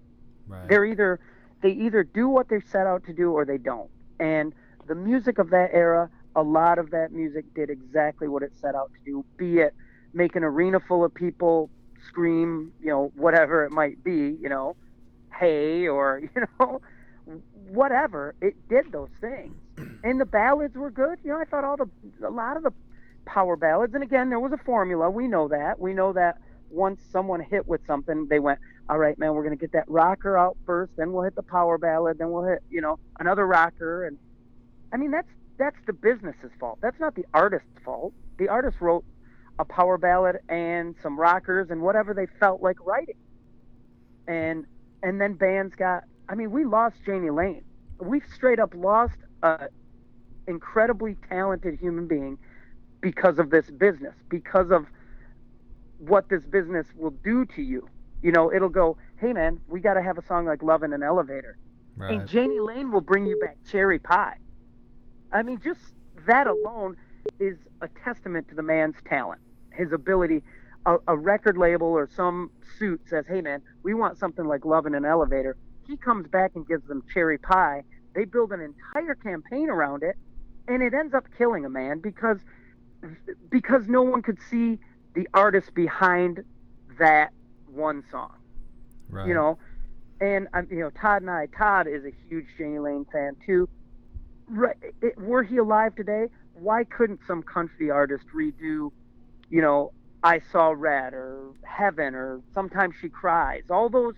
[0.46, 0.68] Right.
[0.68, 1.20] they're either
[1.62, 4.54] they either do what they set out to do or they don't and
[4.86, 8.74] the music of that era a lot of that music did exactly what it set
[8.74, 9.74] out to do be it
[10.12, 11.70] make an arena full of people
[12.06, 14.76] scream you know whatever it might be you know
[15.38, 16.80] hey or you know
[17.68, 19.54] whatever it did those things
[20.04, 21.88] and the ballads were good you know i thought all the
[22.26, 22.72] a lot of the
[23.26, 26.38] power ballads and again there was a formula we know that we know that
[26.70, 28.58] once someone hit with something they went
[28.90, 31.78] all right, man, we're gonna get that rocker out first, then we'll hit the power
[31.78, 34.18] ballad, then we'll hit, you know, another rocker, and
[34.92, 35.28] I mean that's
[35.58, 36.80] that's the business's fault.
[36.82, 38.12] That's not the artist's fault.
[38.38, 39.04] The artist wrote
[39.60, 43.14] a power ballad and some rockers and whatever they felt like writing,
[44.26, 44.66] and
[45.04, 46.02] and then bands got.
[46.30, 47.64] I mean, we lost Jani Lane.
[47.98, 49.68] We've straight up lost a
[50.46, 52.38] incredibly talented human being
[53.00, 54.86] because of this business, because of
[55.98, 57.88] what this business will do to you.
[58.22, 60.92] You know, it'll go, hey man, we got to have a song like Love in
[60.92, 61.58] an Elevator.
[61.96, 62.12] Right.
[62.12, 64.36] And Jani Lane will bring you back Cherry Pie.
[65.32, 65.80] I mean, just
[66.26, 66.96] that alone
[67.38, 69.40] is a testament to the man's talent,
[69.72, 70.42] his ability.
[70.86, 74.86] A, a record label or some suit says, hey man, we want something like Love
[74.86, 75.56] in an Elevator.
[75.91, 77.82] He comes back and gives them Cherry Pie.
[78.14, 80.16] They build an entire campaign around it,
[80.68, 82.38] and it ends up killing a man because
[83.51, 84.78] because no one could see
[85.14, 86.45] the artist behind
[86.99, 87.30] that
[87.66, 88.34] one song.
[89.09, 89.26] right.
[89.26, 89.59] You know,
[90.20, 91.47] and um, you know Todd and I.
[91.47, 93.68] Todd is a huge Jani Lane fan too.
[94.49, 98.91] Right, it, were he alive today, why couldn't some country artist redo,
[99.49, 103.64] you know, I Saw Red or Heaven or Sometimes She Cries?
[103.70, 104.14] All those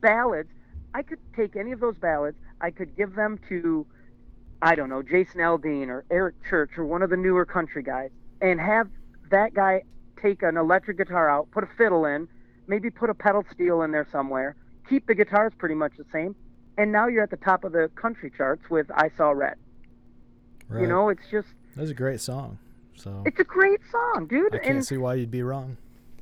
[0.00, 0.50] ballads.
[0.94, 2.36] I could take any of those ballads.
[2.60, 3.86] I could give them to,
[4.62, 8.10] I don't know, Jason Aldean or Eric Church or one of the newer country guys,
[8.40, 8.88] and have
[9.30, 9.82] that guy
[10.20, 12.28] take an electric guitar out, put a fiddle in,
[12.66, 14.56] maybe put a pedal steel in there somewhere,
[14.88, 16.34] keep the guitars pretty much the same,
[16.76, 19.56] and now you're at the top of the country charts with I Saw Red.
[20.68, 20.82] right.
[20.82, 22.58] You know, it's just that's a great song.
[22.96, 24.54] So it's a great song, dude.
[24.54, 25.76] I can't and see why you'd be wrong.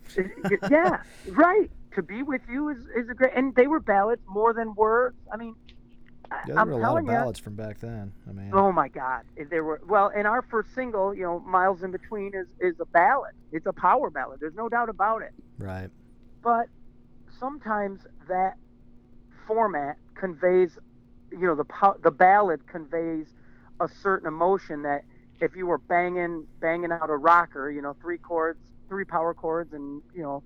[0.70, 1.70] yeah, right.
[1.98, 5.16] To be with you is is a great, and they were ballads more than words.
[5.32, 5.56] I mean,
[6.46, 7.10] Yeah, there I'm were a lot of telling you.
[7.10, 8.12] ballads from back then.
[8.28, 9.22] I mean, Oh my God!
[9.50, 12.84] There were well, in our first single, you know, "Miles in Between" is is a
[12.86, 13.32] ballad.
[13.50, 14.38] It's a power ballad.
[14.38, 15.32] There's no doubt about it.
[15.58, 15.90] right.
[16.40, 16.66] But
[17.40, 18.54] sometimes that
[19.48, 20.78] format conveys,
[21.32, 21.66] you know, the
[22.04, 23.26] the ballad conveys
[23.80, 25.02] a certain emotion that
[25.40, 29.72] if you were banging banging out a rocker, you know, three chords, three power chords,
[29.72, 30.44] and you know,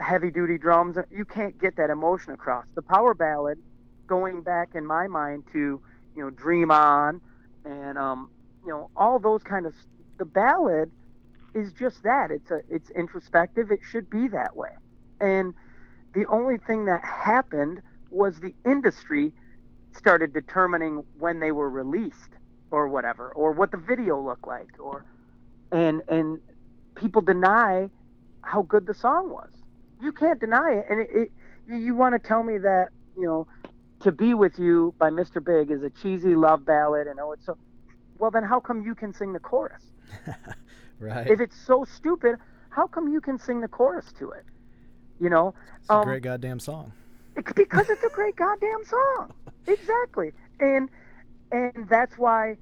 [0.00, 2.66] heavy duty drums, you can't get that emotion across.
[2.74, 3.58] The power ballad,
[4.06, 5.80] going back in my mind to
[6.16, 7.20] you know, Dream On,
[7.64, 8.30] and um,
[8.64, 9.74] you know, all those kind of
[10.18, 10.90] the ballad
[11.54, 12.30] is just that.
[12.30, 13.70] It's a it's introspective.
[13.70, 14.70] It should be that way.
[15.20, 15.54] And
[16.14, 17.80] the only thing that happened
[18.10, 19.32] was the industry
[19.92, 22.30] started determining when they were released
[22.70, 25.04] or whatever or what the video looked like or
[25.70, 26.40] and and
[26.94, 27.88] people deny
[28.42, 29.50] how good the song was
[30.02, 31.32] you can't deny it and it, it
[31.68, 33.46] you, want to tell me that you know
[34.00, 37.46] to be with you by mr big is a cheesy love ballad and oh it's
[37.46, 37.56] so
[38.18, 39.82] well then how come you can sing the chorus
[40.98, 41.28] right.
[41.28, 42.36] if it's so stupid
[42.70, 44.44] how come you can sing the chorus to it
[45.20, 46.92] you know it's a um, great goddamn song.
[47.36, 49.32] it's because it's a great goddamn song.
[49.68, 50.32] Exactly.
[50.58, 50.88] And
[51.52, 52.56] and that's why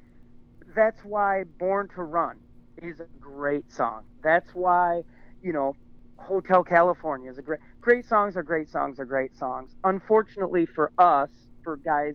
[0.74, 2.36] that's why Born to Run
[2.82, 4.02] is a great song.
[4.22, 5.02] That's why,
[5.42, 5.76] you know,
[6.20, 9.74] Hotel California is a great great songs are great songs are great songs.
[9.84, 11.30] Unfortunately for us,
[11.64, 12.14] for guys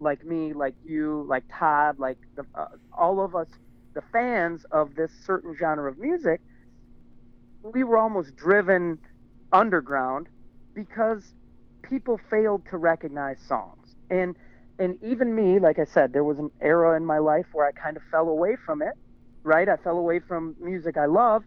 [0.00, 2.66] like me, like you, like Todd, like the, uh,
[2.96, 3.48] all of us
[3.94, 6.40] the fans of this certain genre of music,
[7.62, 8.98] we were almost driven
[9.52, 10.28] underground
[10.74, 11.34] because
[11.82, 13.94] people failed to recognize songs.
[14.10, 14.36] And
[14.78, 17.72] and even me, like I said, there was an era in my life where I
[17.72, 18.92] kind of fell away from it,
[19.42, 19.68] right?
[19.68, 21.46] I fell away from music I loved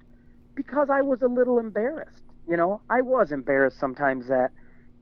[0.60, 2.22] because I was a little embarrassed.
[2.45, 4.51] You know, I was embarrassed sometimes that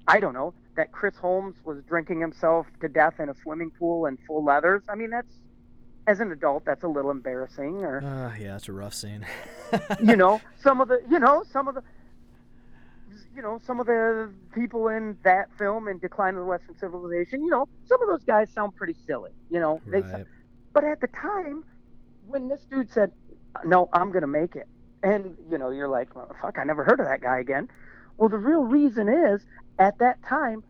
[0.08, 4.06] I don't know, that Chris Holmes was drinking himself to death in a swimming pool
[4.06, 4.84] in full leathers.
[4.88, 5.34] I mean, that's
[6.06, 9.26] as an adult, that's a little embarrassing or Uh, yeah, it's a rough scene.
[10.04, 11.82] you know, some of the, you know, some of the,
[13.36, 17.42] you know, some of the people in that film in Decline of the Western Civilization,
[17.42, 19.82] you know, some of those guys sound pretty silly, you know.
[19.88, 20.26] They, right.
[20.72, 21.64] but at the time,
[22.28, 23.12] when this dude said,
[23.66, 24.68] "No, I'm gonna make it,"
[25.04, 27.70] and you know, you're like, well, "Fuck, I never heard of that guy again."
[28.18, 29.46] Well, the real reason is,
[29.80, 30.64] at that time,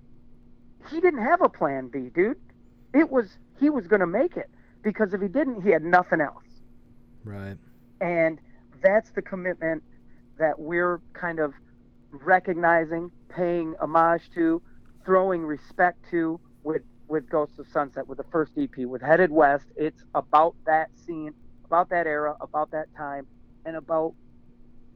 [0.90, 2.38] he didn't have a plan B, dude.
[2.94, 4.50] It was he was gonna make it
[4.84, 6.44] because if he didn't, he had nothing else
[7.24, 7.58] Right.
[8.02, 8.40] and
[8.82, 9.84] that's the commitment
[10.38, 11.54] that we're kind of
[12.12, 14.62] recognizing, paying homage to,
[15.06, 19.66] throwing respect to with with Ghosts of Sunset with the first EP with Headed West.
[19.78, 21.34] It's about that scene,
[21.66, 23.26] about that era, about that time,
[23.66, 24.14] and about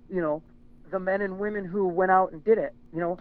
[0.10, 0.44] you know
[0.92, 2.74] the men and women who went out and did it.
[2.94, 3.20] You know,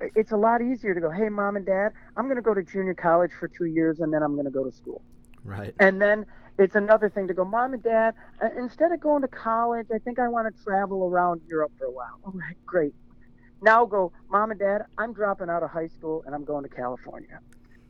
[0.00, 2.62] it's a lot easier to go, hey, mom and dad, I'm going to go to
[2.62, 5.02] junior college for two years and then I'm going to go to school.
[5.44, 5.74] Right.
[5.78, 6.26] And then
[6.58, 9.98] it's another thing to go, mom and dad, uh, instead of going to college, I
[9.98, 12.18] think I want to travel around Europe for a while.
[12.24, 12.94] All right, great.
[13.62, 16.68] Now go, mom and dad, I'm dropping out of high school and I'm going to
[16.68, 17.40] California.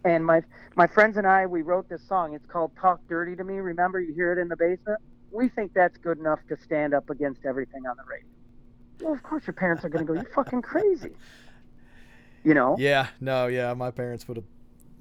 [0.04, 0.42] And my
[0.76, 2.34] my friends and I, we wrote this song.
[2.34, 5.00] It's called "Talk Dirty to Me." Remember, you hear it in the basement.
[5.36, 8.28] We think that's good enough to stand up against everything on the radio.
[9.00, 11.12] Well, of course, your parents are going to go, you're fucking crazy,"
[12.44, 12.76] you know.
[12.78, 13.08] Yeah.
[13.20, 13.46] No.
[13.46, 13.74] Yeah.
[13.74, 14.46] My parents would have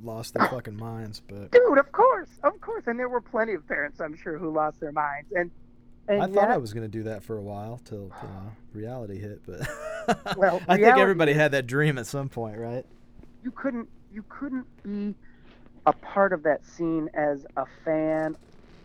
[0.03, 1.21] lost their fucking minds.
[1.27, 4.51] But dude, of course, of course, and there were plenty of parents, I'm sure, who
[4.51, 5.31] lost their minds.
[5.33, 5.51] And,
[6.07, 8.25] and I yet, thought I was gonna do that for a while till you uh,
[8.25, 9.41] know, reality hit.
[9.45, 12.85] But Well, I think everybody had that dream at some point, right?
[13.45, 15.15] you couldn't you couldn't be
[15.85, 18.35] a part of that scene as a fan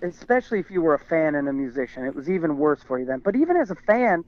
[0.03, 3.05] especially if you were a fan and a musician it was even worse for you
[3.05, 3.21] then.
[3.21, 4.25] But even as a fan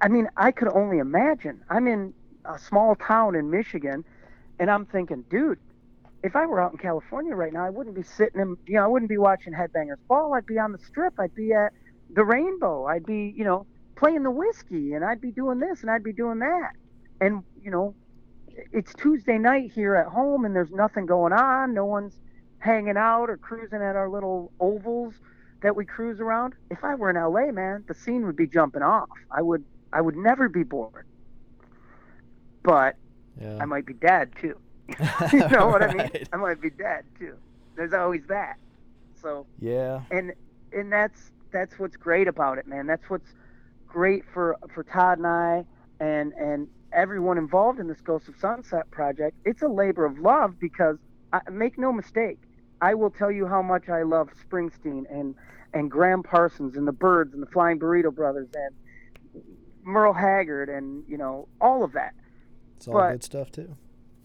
[0.00, 1.62] i mean i could only imagine.
[1.68, 4.04] I'm in a small town in michigan
[4.58, 5.58] and i'm thinking dude
[6.22, 8.84] if i were out in california right now i wouldn't be sitting in you know
[8.84, 10.34] i wouldn't be watching headbangers ball.
[10.34, 11.20] I'd be on the strip.
[11.20, 11.72] I'd be at
[12.10, 12.86] the rainbow.
[12.86, 16.12] I'd be you know playing the whiskey and i'd be doing this and i'd be
[16.12, 16.72] doing that.
[17.20, 17.94] And you know
[18.72, 21.74] it's Tuesday night here at home and there's nothing going on.
[21.74, 22.18] No one's
[22.58, 25.14] hanging out or cruising at our little ovals
[25.62, 26.54] that we cruise around.
[26.70, 29.08] If I were in LA, man, the scene would be jumping off.
[29.30, 31.06] I would I would never be bored.
[32.62, 32.96] But
[33.40, 33.58] Yeah.
[33.60, 34.58] I might be dead too.
[35.32, 36.10] you know what I mean?
[36.32, 37.36] I might be dead too.
[37.76, 38.56] There's always that.
[39.20, 40.02] So Yeah.
[40.10, 40.32] and
[40.72, 42.86] and that's that's what's great about it, man.
[42.86, 43.32] That's what's
[43.86, 45.64] great for for Todd and I
[46.00, 49.36] and and everyone involved in this Ghost of Sunset project.
[49.44, 50.98] It's a labor of love because
[51.32, 52.38] I, make no mistake,
[52.80, 55.34] I will tell you how much I love Springsteen and
[55.74, 59.42] and Gram Parsons and the Byrds and the Flying Burrito Brothers and
[59.82, 62.14] Merle Haggard and you know all of that.
[62.76, 63.76] It's all but- good stuff too.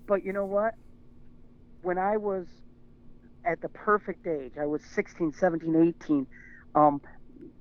[0.06, 0.76] But you know what?
[1.82, 2.46] When I was
[3.46, 6.28] at the perfect age, I was 16, 17, 18,
[6.76, 7.02] um,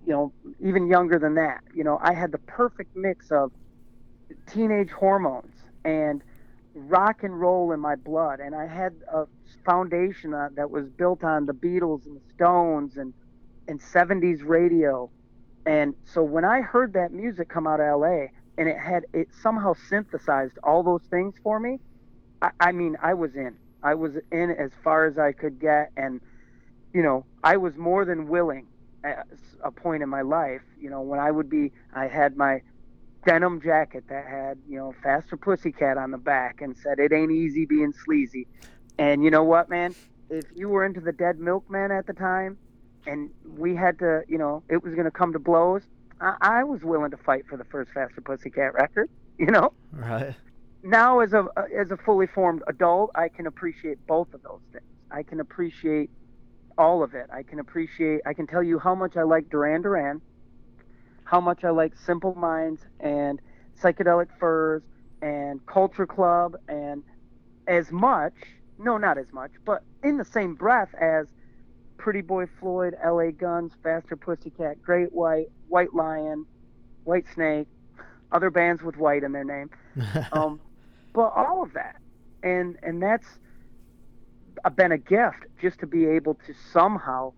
[0.07, 3.53] you know, even younger than that, you know, I had the perfect mix of
[4.47, 6.23] teenage hormones and
[6.75, 8.41] rock and roll in my blood.
[8.41, 9.27] And I had a
[9.65, 13.13] foundation uh, that was built on the Beatles and the Stones and,
[13.69, 15.11] and 70s radio.
[15.67, 18.27] And so when I heard that music come out of LA
[18.59, 21.79] and it had, it somehow synthesized all those things for me,
[22.41, 23.57] I, I mean, I was in.
[23.83, 26.21] I was in as far as I could get, and
[26.93, 28.67] you know, I was more than willing
[29.03, 29.27] at
[29.63, 30.61] a point in my life.
[30.79, 32.63] You know, when I would be, I had my
[33.25, 37.33] denim jacket that had you know "Faster Pussycat" on the back and said, "It ain't
[37.33, 38.47] easy being sleazy."
[38.99, 39.95] And you know what, man?
[40.31, 42.59] If you were into the Dead Milkman at the time,
[43.07, 45.83] and we had to, you know, it was going to come to blows,
[46.21, 49.09] I, I was willing to fight for the first Faster Pussycat record.
[49.39, 50.35] You know Right.
[50.83, 54.61] now as a uh, as a fully formed adult, I can appreciate both of those
[54.73, 54.85] things.
[55.11, 56.11] I can appreciate
[56.79, 57.27] all of it.
[57.33, 58.21] I can appreciate.
[58.27, 60.21] I can tell you how much I like Duran Duran,
[61.33, 63.41] how much I like Simple Minds and
[63.83, 64.83] Psychedelic Furs
[65.23, 67.03] and Culture Club, and
[67.67, 68.35] as much.
[68.79, 71.29] No, not as much, but in the same breath as
[71.97, 73.33] Pretty Boy Floyd, L.A.
[73.33, 76.45] Guns, Faster Pussycat, Great White, White Lion,
[77.05, 77.69] White Snake,
[78.31, 79.71] other bands with white in their name
[80.33, 80.61] um,
[81.15, 81.97] but all of that,
[82.43, 83.27] and and that's
[84.75, 87.33] been a gift just to be able to somehow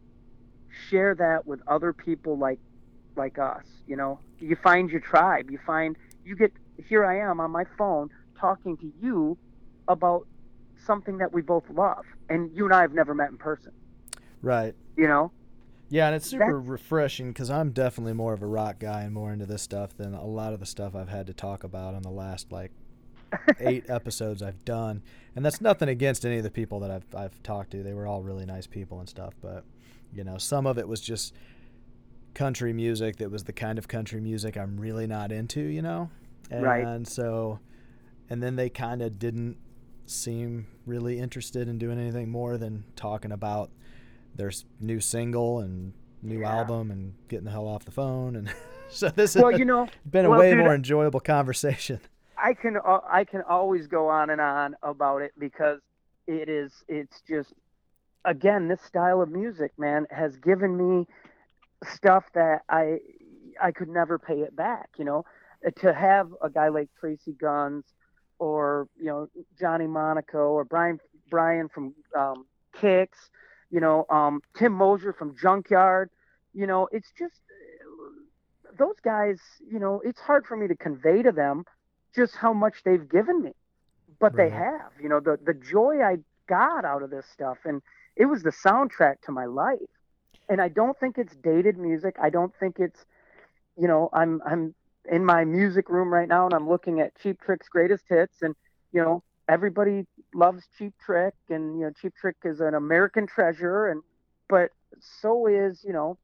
[0.88, 2.59] share that with other people like
[3.16, 3.64] like us.
[3.86, 5.50] You know, you find your tribe.
[5.50, 6.52] You find you get
[6.88, 7.04] here.
[7.04, 9.36] I am on my phone talking to you
[9.88, 10.26] about
[10.86, 13.72] something that we both love, and you and I have never met in person.
[14.42, 14.74] right.
[14.96, 15.32] You know,
[15.90, 19.12] Yeah, and it's super That's- refreshing because I'm definitely more of a rock guy and
[19.12, 21.94] more into this stuff than a lot of the stuff I've had to talk about
[21.94, 22.70] in the last like
[23.60, 25.02] eight episodes I've done.
[25.34, 27.82] And that's nothing against any of the people that I've I've talked to.
[27.82, 29.64] They were all really nice people and stuff, but
[30.12, 31.34] you know, some of it was just
[32.35, 36.11] country music that was the kind of country music I'm really not into, you know?
[36.51, 37.09] And Right.
[37.09, 37.61] so
[38.28, 39.57] and then they kind of didn't
[40.07, 43.70] seem really interested in doing anything more than talking about
[44.35, 46.51] their new single and new Yeah.
[46.51, 48.53] album and getting the hell off the phone and
[48.89, 52.01] so this well, has you know, been a well, way dude, more enjoyable conversation.
[52.37, 55.80] I can uh, I can always go on and on about it because
[56.26, 57.53] it is it's just
[58.24, 61.07] again this style of music man has given me
[61.85, 62.99] stuff that I
[63.62, 65.24] I could never pay it back you know?
[65.76, 67.85] To have a guy like Tracii Guns
[68.39, 69.28] or you know
[69.59, 70.99] Johnny Monaco or Brian
[71.30, 72.47] Brian from um,
[72.78, 73.09] Kix
[73.70, 76.11] you know um, Tim Mosier from Junkyard
[76.53, 77.41] you know it's just
[78.78, 81.64] those guys you know it's hard for me to convey to them
[82.14, 83.53] just how much they've given me
[84.20, 85.20] but they have you know?
[85.20, 86.16] The the joy i
[86.49, 87.82] got out of this stuff and
[88.16, 89.78] it was the soundtrack to my life
[90.49, 93.05] and i don't think it's dated music i don't think it's
[93.76, 94.74] you know i'm i'm
[95.11, 98.55] in my music room right now and i'm looking at cheap trick's greatest hits and
[98.92, 103.88] you know everybody loves cheap trick and you know cheap trick is an american treasure
[103.88, 104.03] and
[104.49, 104.70] but
[105.01, 106.16] so is you know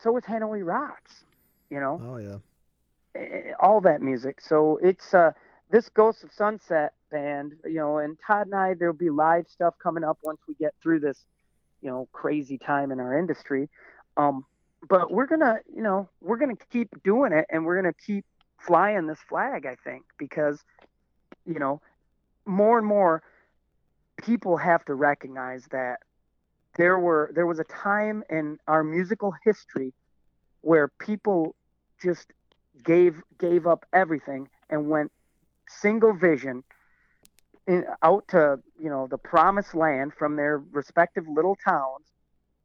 [0.00, 1.24] so is hanoi rocks
[1.70, 2.38] you know Oh yeah.
[3.14, 4.40] eh, all that music.
[4.40, 5.32] So it's uh,
[5.70, 9.74] this Ghost of Sunset band, you know, and Todd and I, there'll be live stuff
[9.82, 11.24] coming up once we get through this,
[11.80, 13.68] you know, crazy time in our industry.
[14.16, 14.44] Um,
[14.88, 18.24] but we're gonna, you know, we're gonna keep doing it, and we're gonna keep
[18.58, 19.66] flying this flag.
[19.66, 20.62] I think because,
[21.46, 21.80] you know,
[22.46, 23.22] more and more
[24.16, 26.00] people have to recognize that
[26.76, 29.92] there were there was a time in our musical history
[30.60, 31.54] where people
[32.02, 32.32] just
[32.84, 35.10] gave gave up everything and went
[35.68, 36.62] single vision
[37.70, 42.04] in, out to you know the promised land from their respective little towns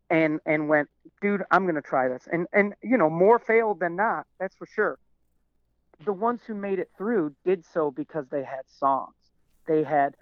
[0.10, 0.90] and and went
[1.22, 2.28] dude i'm gonna try this.
[2.32, 4.98] And and you know more failed than not that's for sure.
[6.04, 9.16] The ones who made it through did so because they had songs.
[9.68, 10.16] They had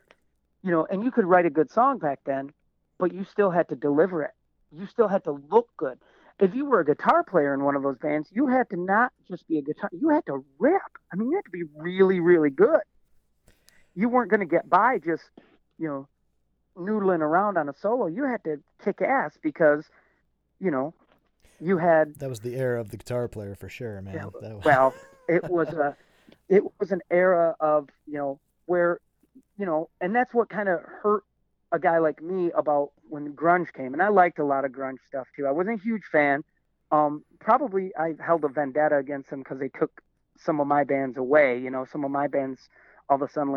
[0.63, 2.51] you know and you could write a good song back then
[2.99, 4.31] but you still had to deliver it.
[4.71, 5.97] You still had to look good.
[6.39, 9.11] If you were a guitar player in one of those bands, you had to not
[9.29, 10.81] just be a guitar, you had to rip.
[11.11, 12.81] I mean, you had to be really, really good.
[13.95, 15.23] You weren't going to get by just,
[15.77, 16.07] you know,
[16.77, 18.07] noodling around on a solo.
[18.07, 19.85] You had to kick ass because,
[20.59, 20.93] you know,
[21.59, 22.15] you had.
[22.15, 24.15] That was the era of the guitar player for sure, man.
[24.15, 24.63] Yeah, was...
[24.65, 24.93] Well,
[25.29, 25.95] it was a,
[26.49, 28.99] it was an era of you know where,
[29.57, 31.23] you know, and that's what kind of hurt
[31.71, 34.97] a guy like me about when grunge came, and I liked a lot of grunge
[35.07, 35.47] stuff too.
[35.47, 36.43] I wasn't a huge fan.
[36.91, 40.01] Um, probably I held a vendetta against them because they took
[40.37, 41.59] some of my bands away.
[41.59, 42.69] You know, some of my bands
[43.09, 43.51] all of a sudden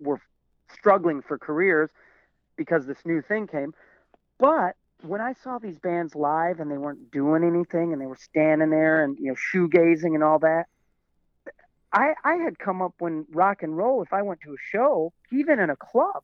[0.00, 0.20] were
[0.72, 1.90] struggling for careers
[2.56, 3.74] because this new thing came.
[4.38, 8.18] But when I saw these bands live and they weren't doing anything and they were
[8.20, 10.64] standing there and you know shoegazing and all that,
[11.92, 14.02] I I had come up when rock and roll.
[14.02, 16.22] If I went to a show, even in a club,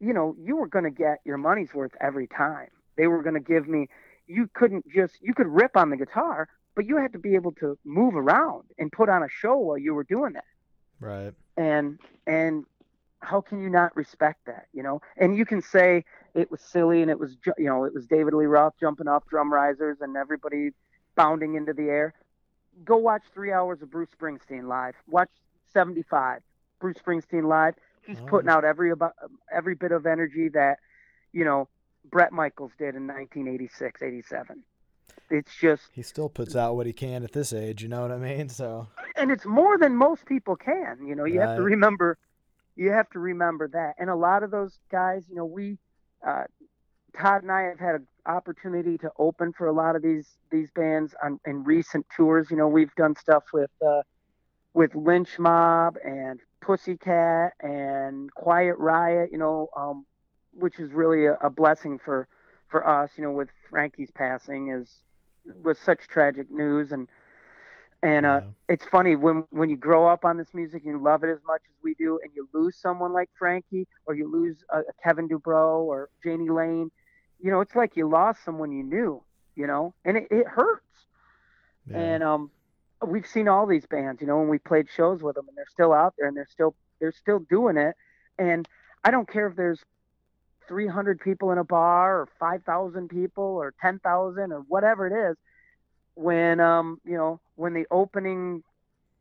[0.00, 2.68] you know, you were going to get your money's worth every time.
[2.96, 3.88] They were going to give me,
[4.26, 7.52] you couldn't just, you could rip on the guitar, but you had to be able
[7.52, 10.44] to move around and put on a show while you were doing that.
[10.98, 11.34] Right.
[11.56, 12.64] And, and
[13.20, 15.00] how can you not respect that, you know?
[15.16, 16.04] And you can say
[16.34, 19.26] it was silly and it was, you know, it was David Lee Roth jumping off
[19.28, 20.70] drum risers and everybody
[21.16, 22.14] bounding into the air.
[22.84, 24.94] Go watch three hours of Bruce Springsteen live.
[25.06, 25.30] Watch
[25.72, 26.40] 75,
[26.80, 27.74] Bruce Springsteen live
[28.10, 28.26] he's oh.
[28.26, 29.14] putting out every about
[29.52, 30.78] every bit of energy that
[31.32, 31.68] you know
[32.10, 34.62] bret Michaels did in 1986, 87.
[35.28, 37.82] It's just he still puts out what he can at this age.
[37.82, 38.48] You know what I mean?
[38.48, 40.98] So and it's more than most people can.
[41.06, 41.48] You know, you right.
[41.48, 42.18] have to remember,
[42.80, 43.96] you have to remember that.
[43.98, 45.76] And a lot of those guys, you know, we,
[46.26, 46.44] uh,
[47.14, 50.70] Todd and I have had an opportunity to open for a lot of these these
[50.70, 52.50] bands on in recent tours.
[52.50, 54.00] You know, we've done stuff with uh,
[54.72, 60.06] with Lynch Mob and Pussycat and Quiet Riot, you know, um,
[60.54, 62.28] which is really a, a, blessing for
[62.68, 64.88] for us, you know, with Frankie's passing is
[65.62, 67.08] was such tragic news and
[68.02, 68.74] and uh, yeah.
[68.74, 71.40] it's funny when when you grow up on this music and you love it as
[71.46, 75.28] much as we do, and you lose someone like Frankie, or you lose a, Kevin
[75.28, 76.90] DuBrow or Jani Lane,
[77.40, 79.22] you know, it's like you lost someone you knew,
[79.54, 80.84] you know, and it, it hurts.
[81.90, 81.98] Yeah.
[81.98, 82.50] And um,
[83.06, 85.66] we've seen all these bands, you know, when we played shows with them, and they're
[85.70, 87.96] still out there, and they're still they're still doing it.
[88.38, 88.66] And
[89.04, 89.80] I don't care if there's
[90.68, 95.36] 300 people in a bar, or 5,000 people, or 10,000, or whatever it is.
[96.14, 98.62] When um, you know, when the opening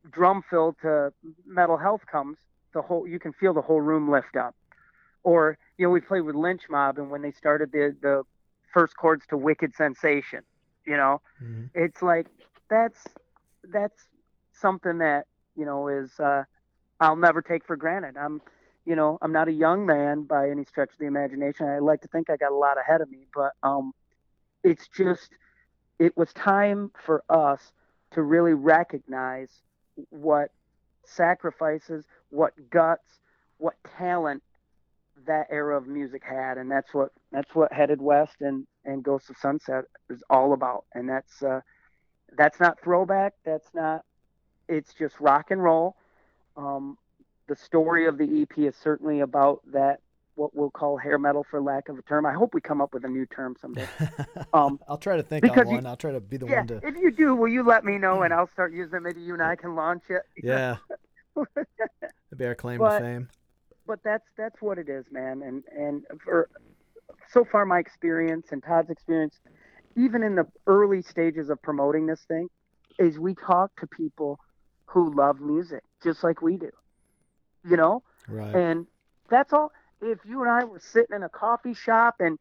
[0.09, 1.13] drum fill to
[1.45, 2.37] Metal Health comes,
[2.73, 4.55] the whole you can feel the whole room lift up.
[5.23, 8.23] Or you know, we played with Lynch Mob, and when they started the the
[8.73, 10.41] first chords to Wicked Sensation,
[10.85, 11.65] you know, mm-hmm.
[11.73, 12.27] it's like
[12.69, 13.03] that's
[13.71, 14.07] that's
[14.53, 15.25] something that
[15.55, 16.43] you know is uh,
[16.99, 18.17] I'll never take for granted.
[18.17, 18.41] I'm
[18.85, 21.67] you know I'm not a young man by any stretch of the imagination.
[21.67, 23.93] I like to think I got a lot ahead of me, but um,
[24.63, 25.31] it's just
[25.99, 27.73] it was time for us
[28.11, 29.49] to really recognize
[30.09, 30.51] what
[31.05, 33.19] sacrifices, what guts,
[33.57, 34.41] what talent
[35.27, 39.29] that era of music had, and that's what that's what Headed West and and Ghosts
[39.29, 41.59] of Sunset is all about, and that's uh,
[42.37, 43.33] that's not throwback.
[43.43, 44.05] That's not.
[44.67, 45.95] It's just rock and roll.
[46.55, 46.97] Um,
[47.47, 49.99] the story of the EP is certainly about that.
[50.39, 52.25] What we'll call hair metal, for lack of a term.
[52.25, 53.87] I hope we come up with a new term someday.
[54.53, 55.83] Um, I'll try to think of one.
[55.83, 56.75] You, I'll try to be the yeah, one to.
[56.77, 59.01] If you do, will you let me know and I'll start using it?
[59.01, 60.21] Maybe you and I can launch it.
[60.43, 60.77] Yeah.
[61.35, 63.29] That'd be our claim but, to fame.
[63.85, 65.41] But that's that's what it is, man.
[65.43, 66.49] And and for
[67.31, 69.35] so far, my experience and Todd's experience,
[69.95, 72.49] even in the early stages of promoting this thing,
[72.97, 74.39] is we talk to people
[74.85, 76.71] who love music just like we do.
[77.69, 78.03] You know?
[78.27, 78.55] Right.
[78.55, 78.87] And
[79.29, 79.71] that's all.
[80.01, 82.39] If you and I were sitting in a coffee shop and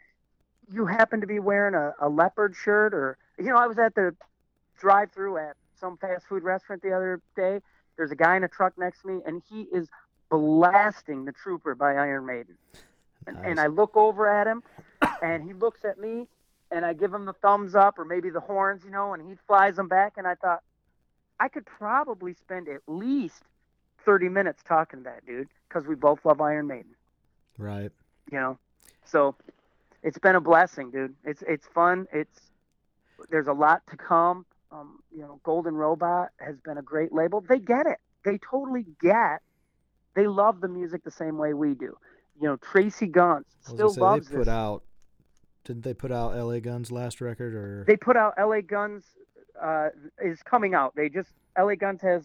[0.73, 3.95] you happen to be wearing a, a leopard shirt or you know, I was at
[3.95, 4.15] the
[4.79, 7.61] drive through at some fast food restaurant the other day.
[7.97, 9.89] There's a guy in a truck next to me and he is
[10.31, 12.57] blasting "The Trooper" by Iron Maiden,
[13.27, 13.45] and, Nice.
[13.47, 14.63] and I look over at him,
[15.23, 16.27] and he looks at me,
[16.71, 19.37] and I give him the thumbs up or maybe the horns, you know, and he
[19.47, 20.63] flies them back, and I thought
[21.41, 23.43] I could probably spend at least
[24.05, 26.95] thirty minutes talking to that dude because we both love Iron Maiden
[27.59, 27.91] Right.
[28.31, 28.59] you know
[29.05, 29.35] so
[30.03, 32.41] it's been a blessing dude it's it's fun it's
[33.31, 37.41] there's a lot to come um, you know golden robot has been a great label
[37.41, 39.41] they get it they totally get
[40.15, 41.97] they love the music the same way we do
[42.41, 44.83] you know tracii guns still say, loves they put this out.
[45.65, 46.61] Didn't they put out L.A.
[46.61, 47.85] Guns last record or?
[47.87, 49.05] they put out la guns
[49.61, 49.89] uh,
[50.25, 52.23] is coming out they just la guns has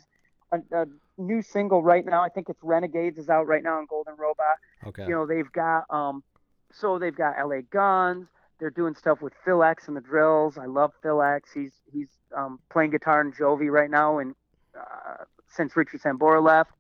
[0.53, 0.85] a, a
[1.17, 2.21] new single right now.
[2.21, 4.57] I think it's renegades is out right now on golden robot.
[4.85, 5.03] Okay.
[5.05, 6.23] you know they've got um
[6.71, 8.27] so they've got la guns.
[8.59, 10.57] They're doing stuff with phil x and the drills.
[10.57, 11.51] I love phil x.
[11.53, 14.35] He's he's um, playing guitar in jovi right now and
[14.79, 16.71] uh, since richie sambora left.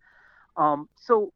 [0.57, 1.33] Um, so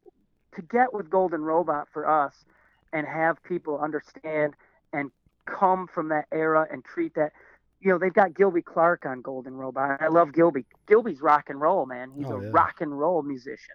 [0.54, 2.44] to get with golden robot for us
[2.92, 4.54] and have people understand
[4.92, 5.10] and
[5.46, 7.32] come from that era and treat that
[7.80, 11.60] you know they've got gilby Clarke on golden robot i love gilby gilby's rock and
[11.60, 12.50] roll man he's Oh, a yeah.
[12.52, 13.74] rock and roll musician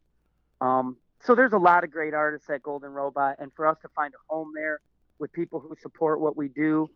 [0.62, 3.88] um, so there's a lot of great artists at Golden Robot, and for us to
[3.90, 4.80] find a home there
[5.20, 6.90] with people who support what we do,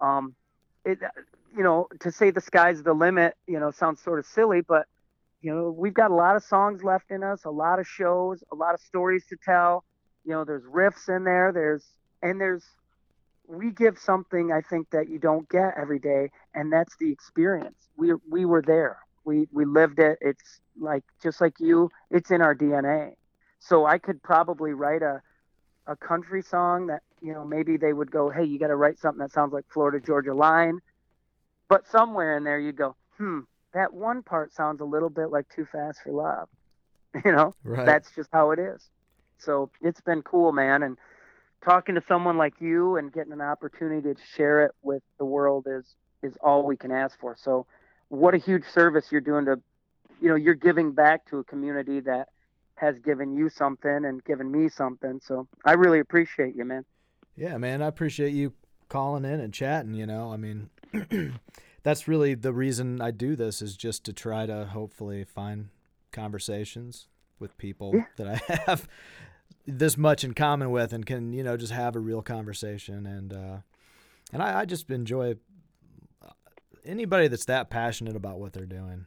[0.00, 0.34] um,
[0.84, 0.98] it,
[1.56, 4.86] you know, to say the sky's the limit, you know, sounds sort of silly, but
[5.42, 8.44] you know, we've got a lot of songs left in us, a lot of shows,
[8.52, 9.84] a lot of stories to tell.
[10.24, 11.84] You know, there's riffs in there, there's
[12.22, 12.64] and there's
[13.50, 17.88] we give something I think that you don't get every day, and that's the experience.
[17.96, 18.98] We we were there.
[19.24, 20.18] We we lived it.
[20.20, 23.14] It's like just like you, it's in our DNA.
[23.58, 25.20] So I could probably write a
[25.86, 28.98] a country song that you know maybe they would go, hey, you got to write
[28.98, 30.78] something that sounds like Florida Georgia Line,
[31.68, 33.40] but somewhere in there you'd go, hmm,
[33.74, 36.48] that one part sounds a little bit like Too Fast for Love.
[37.24, 37.84] You know, right.
[37.84, 38.88] that's just how it is.
[39.38, 40.96] So it's been cool, man, and
[41.64, 45.66] talking to someone like you and getting an opportunity to share it with the world
[45.68, 45.84] is
[46.22, 47.36] is all we can ask for.
[47.38, 47.66] So
[48.08, 49.60] what a huge service you're doing to
[50.20, 52.28] you know, you're giving back to a community that
[52.74, 55.20] has given you something and given me something.
[55.24, 56.84] So I really appreciate you, man.
[57.36, 58.52] Yeah, man, I appreciate you
[58.88, 60.30] calling in and chatting, you know.
[60.32, 60.68] I mean,
[61.82, 65.68] that's really the reason I do this is just to try to hopefully find
[66.12, 67.06] conversations
[67.38, 68.04] with people Yeah.
[68.16, 68.88] that I have
[69.78, 73.32] this much in common with and can, you know, just have a real conversation and
[73.32, 73.56] uh
[74.32, 75.34] and I, I just enjoy
[76.22, 76.30] uh,
[76.84, 79.06] anybody that's that passionate about what they're doing.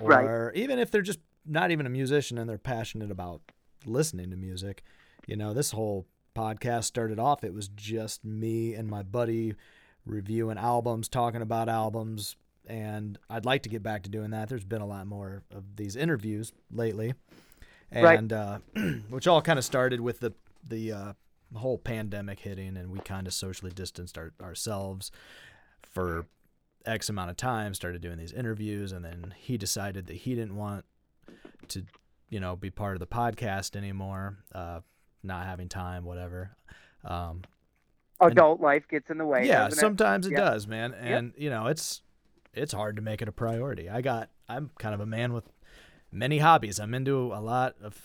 [0.00, 0.56] Or Right.
[0.56, 3.40] even if they're just not even a musician and they're passionate about
[3.86, 4.82] listening to music.
[5.26, 9.54] You know, this whole podcast started off, it was just me and my buddy
[10.06, 12.36] reviewing albums, talking about albums,
[12.66, 14.48] and I'd like to get back to doing that.
[14.48, 17.14] There's been a lot more of these interviews lately,
[17.92, 18.18] Right.
[18.18, 18.58] and uh,
[19.10, 20.32] which all kind of started with the
[20.66, 21.12] the uh,
[21.54, 25.10] whole pandemic hitting, and we kind of socially distanced our, ourselves
[25.82, 26.26] for
[26.86, 27.74] X amount of time.
[27.74, 30.84] Started doing these interviews, and then he decided that he didn't want
[31.68, 31.84] to,
[32.28, 34.36] you know, be part of the podcast anymore.
[34.54, 34.80] Uh,
[35.22, 36.50] not having time, whatever.
[37.04, 37.42] Um,
[38.20, 39.46] And- Adult life gets in the way.
[39.46, 39.80] yeah, doesn't it?
[39.80, 40.38] sometimes it Yep.
[40.38, 40.92] does, man.
[40.94, 42.02] And you know, it's
[42.54, 43.88] it's hard to make it a priority.
[43.88, 45.44] I got I'm kind of a man with
[46.12, 46.78] many hobbies.
[46.78, 47.98] I'm into a lot of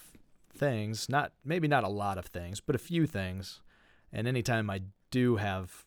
[0.56, 3.62] things, not maybe not a lot of things, but a few things.
[4.12, 4.82] And anytime I
[5.12, 5.86] do have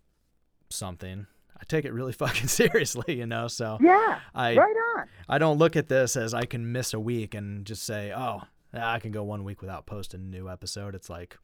[0.70, 3.48] something, I take it really fucking seriously, you know.
[3.48, 5.06] So Yeah, I right on.
[5.28, 8.42] I don't look at this as I can miss a week and just say, "Oh,
[8.72, 11.38] I can go one week without posting a new episode." It's like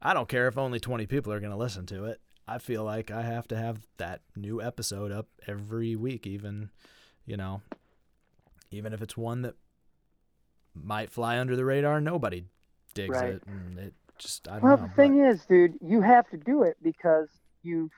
[0.00, 2.20] I don't care if only 20 people are going to listen to it.
[2.46, 6.70] I feel like I have to have that new episode up every week even,
[7.26, 7.60] you know,
[8.70, 9.54] even if it's one that
[10.84, 12.44] might fly under the radar, nobody
[12.94, 13.34] digs Right.
[13.34, 14.82] it and it just I don't Well, know.
[14.86, 17.28] the thing is, dude, you have to do it because
[17.62, 17.92] you've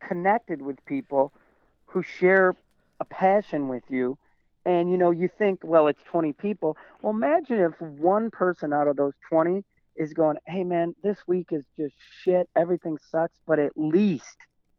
[0.00, 1.32] connected with people
[1.86, 2.54] who share
[3.00, 4.18] a passion with you.
[4.66, 6.76] And, you know, you think, well, it's 20 people.
[7.02, 9.62] Well, imagine if one person out of those 20
[9.96, 12.48] is going, hey, man, this week is just shit.
[12.56, 13.38] Everything sucks.
[13.46, 14.36] But at least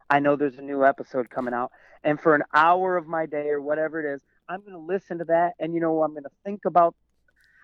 [0.09, 1.71] I know there's a new episode coming out.
[2.03, 5.19] And for an hour of my day or whatever it is, I'm going to listen
[5.19, 5.53] to that.
[5.59, 6.95] And, you know, I'm going to think about,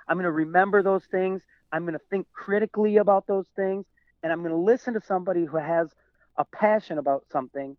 [0.08, 1.42] I'm going to remember those things.
[1.72, 3.86] I'm going to think critically about those things.
[4.24, 5.90] And I'm going to listen to somebody who has
[6.38, 7.76] a passion about something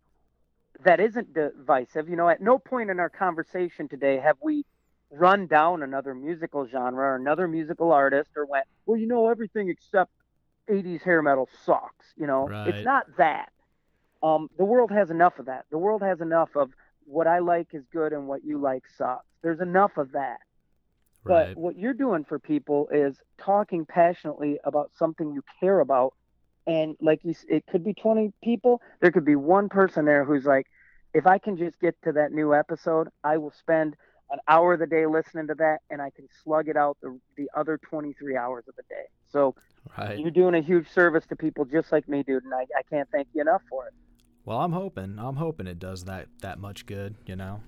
[0.83, 2.09] that isn't divisive.
[2.09, 4.65] You know, at no point in our conversation today have we
[5.11, 9.69] run down another musical genre or another musical artist or went, well, you know, everything
[9.69, 10.11] except
[10.69, 12.13] 80s hair metal sucks.
[12.17, 12.69] You know, Right.
[12.75, 13.49] it's not that.
[14.21, 15.65] Um, the world has enough of that.
[15.69, 16.71] The world has enough of
[17.05, 19.25] what I like is good and what you like sucks.
[19.41, 20.37] There's enough of that.
[21.25, 26.13] But what you're doing for people is talking passionately about something you care about.
[26.65, 28.81] And like you, it could be 20 people.
[29.01, 30.67] There could be one person there who's like,
[31.13, 33.95] if I can just get to that new episode, I will spend
[34.31, 37.19] an hour of the day listening to that, and I can slug it out the
[37.37, 39.05] the other 23 hours of the day.
[39.29, 39.53] So
[39.97, 40.17] Right.
[40.17, 43.07] you're doing a huge service to people just like me, dude, and I, I can't
[43.11, 43.93] thank you enough for it.
[44.45, 45.19] Well, I'm hoping.
[45.19, 47.15] I'm hoping it does that that much good.
[47.25, 47.61] You know.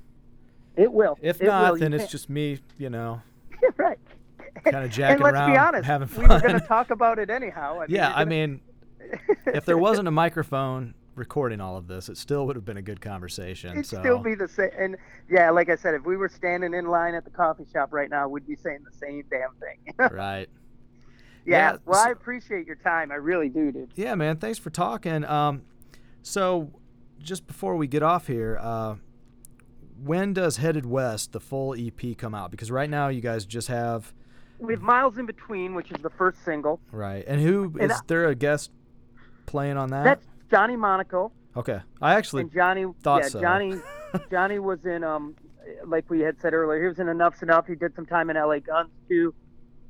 [0.75, 1.17] It will.
[1.21, 1.79] If It not, will.
[1.79, 2.59] Then it's just me.
[2.77, 3.21] You know,
[3.77, 3.97] right.
[4.63, 7.19] kind of jacking and let's around, be honest, having we were going to talk about
[7.19, 7.79] it anyhow.
[7.81, 8.61] I yeah, you're I mean,
[9.47, 12.81] if there wasn't a microphone recording all of this, it still would have been a
[12.81, 13.71] good conversation.
[13.71, 14.69] It'd so still be the same.
[14.77, 14.97] And
[15.29, 18.09] yeah, like I said, if we were standing in line at the coffee shop right
[18.09, 19.93] now, we'd be saying the same damn thing.
[20.17, 20.49] right.
[21.45, 21.73] yeah.
[21.73, 23.11] Yeah, Well, so- I appreciate your time.
[23.11, 23.91] I really do, dude.
[23.95, 24.37] Yeah, man.
[24.37, 25.23] Thanks for talking.
[25.25, 25.61] Um,
[26.21, 26.71] so
[27.19, 28.95] just before we get off here, uh,
[30.03, 32.51] when does Headed West, the full EP, come out?
[32.51, 34.13] Because right now you guys just have
[34.59, 36.79] We have Miles in Between, which is the first single.
[36.91, 37.23] right.
[37.27, 38.71] And who And is I- there a guest
[39.45, 40.03] playing on that?
[40.03, 41.31] That's Johnny Monaco.
[41.55, 41.79] okay.
[42.01, 43.41] I actually and Johnny, thought yeah, so.
[43.41, 43.75] Johnny,
[44.31, 45.35] Johnny was in um,
[45.85, 47.65] like we had said earlier, he was in Enuff Z'Nuff.
[47.67, 48.59] He did some time in L.A.
[48.59, 49.33] Guns too.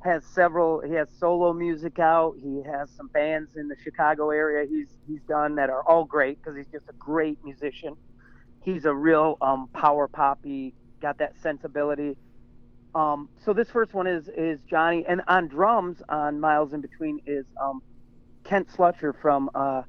[0.04, 0.82] Has several.
[0.82, 2.36] He has solo music out.
[2.42, 4.68] He has some bands in the Chicago area.
[4.70, 7.96] He's he's done that are all great because he's just a great musician.
[8.66, 10.74] He's a real um, power poppy.
[11.02, 12.18] Got that sensibility.
[12.96, 17.20] Um, so this first one is is Johnny, and on drums on Miles in Between
[17.28, 17.82] is um,
[18.44, 19.84] Kent Slucher from uh,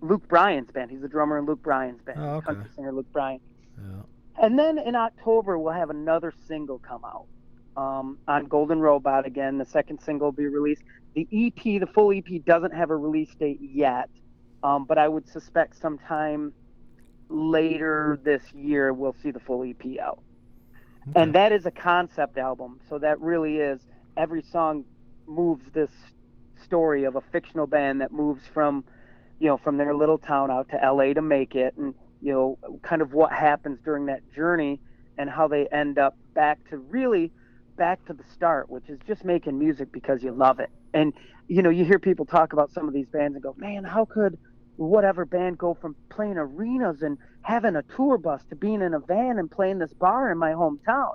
[0.00, 0.90] Luke Bryan's band.
[0.90, 2.46] He's the drummer in Luke Bryan's band, Oh, okay.
[2.46, 3.40] country singer Luke Bryan.
[3.80, 4.02] yeah.
[4.42, 7.26] And then in October, we'll have another single come out
[7.76, 9.58] um, on Golden Robot again.
[9.58, 10.82] The second single will be released.
[11.14, 14.08] The EP, the full EP, doesn't have a release date yet,
[14.62, 16.52] um, but I would suspect sometime
[17.28, 20.20] later this year we'll see the full EP out.
[21.14, 23.80] And that is a concept album, so that really is
[24.16, 24.84] every song
[25.26, 25.90] moves this
[26.62, 28.84] story of a fictional band that moves from,
[29.38, 32.58] you know, from their little town out to LA to make it, and you know,
[32.82, 34.80] kind of what happens during that journey
[35.16, 37.30] and how they end up back to really
[37.76, 40.70] back to the start, which is just making music because you love it.
[40.92, 41.12] And
[41.46, 44.04] you know, you hear people talk about some of these bands and go, "Man, how
[44.04, 44.38] could
[44.86, 49.00] whatever band go from playing arenas and having a tour bus to being in a
[49.00, 51.12] van and playing this bar in my hometown?"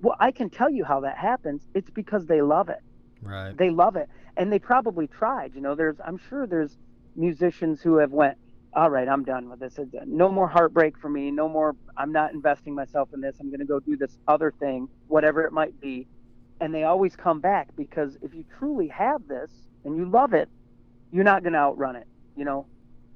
[0.00, 1.66] Well, I can tell you how that happens.
[1.74, 2.80] It's because they love it.
[3.20, 3.56] Right.
[3.56, 4.08] they love it.
[4.36, 6.76] And they probably tried you know there's i'm sure there's
[7.16, 8.38] musicians who have went
[8.74, 9.78] all right i'm done with this.
[10.06, 11.30] No more heartbreak for me.
[11.32, 13.36] No more i'm not investing myself in this.
[13.40, 16.06] I'm going to go do this other thing whatever it might be.
[16.60, 19.50] And they always come back because if you truly have this
[19.84, 20.48] and you love it
[21.10, 22.06] you're not going to outrun it
[22.36, 22.66] you know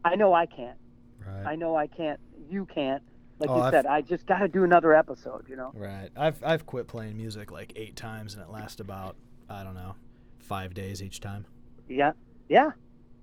[0.05, 0.79] i know i can't
[1.27, 1.47] Right.
[1.47, 2.19] i know i can't
[2.51, 3.03] you can't
[3.39, 6.11] like Oh, you I've- said i just got to do another episode you know Right.
[6.17, 9.17] I've I've quit playing music like eight times, and it lasts about
[9.49, 9.95] I don't know
[10.39, 11.45] five days each time.
[11.89, 12.13] Yeah,
[12.49, 12.71] yeah.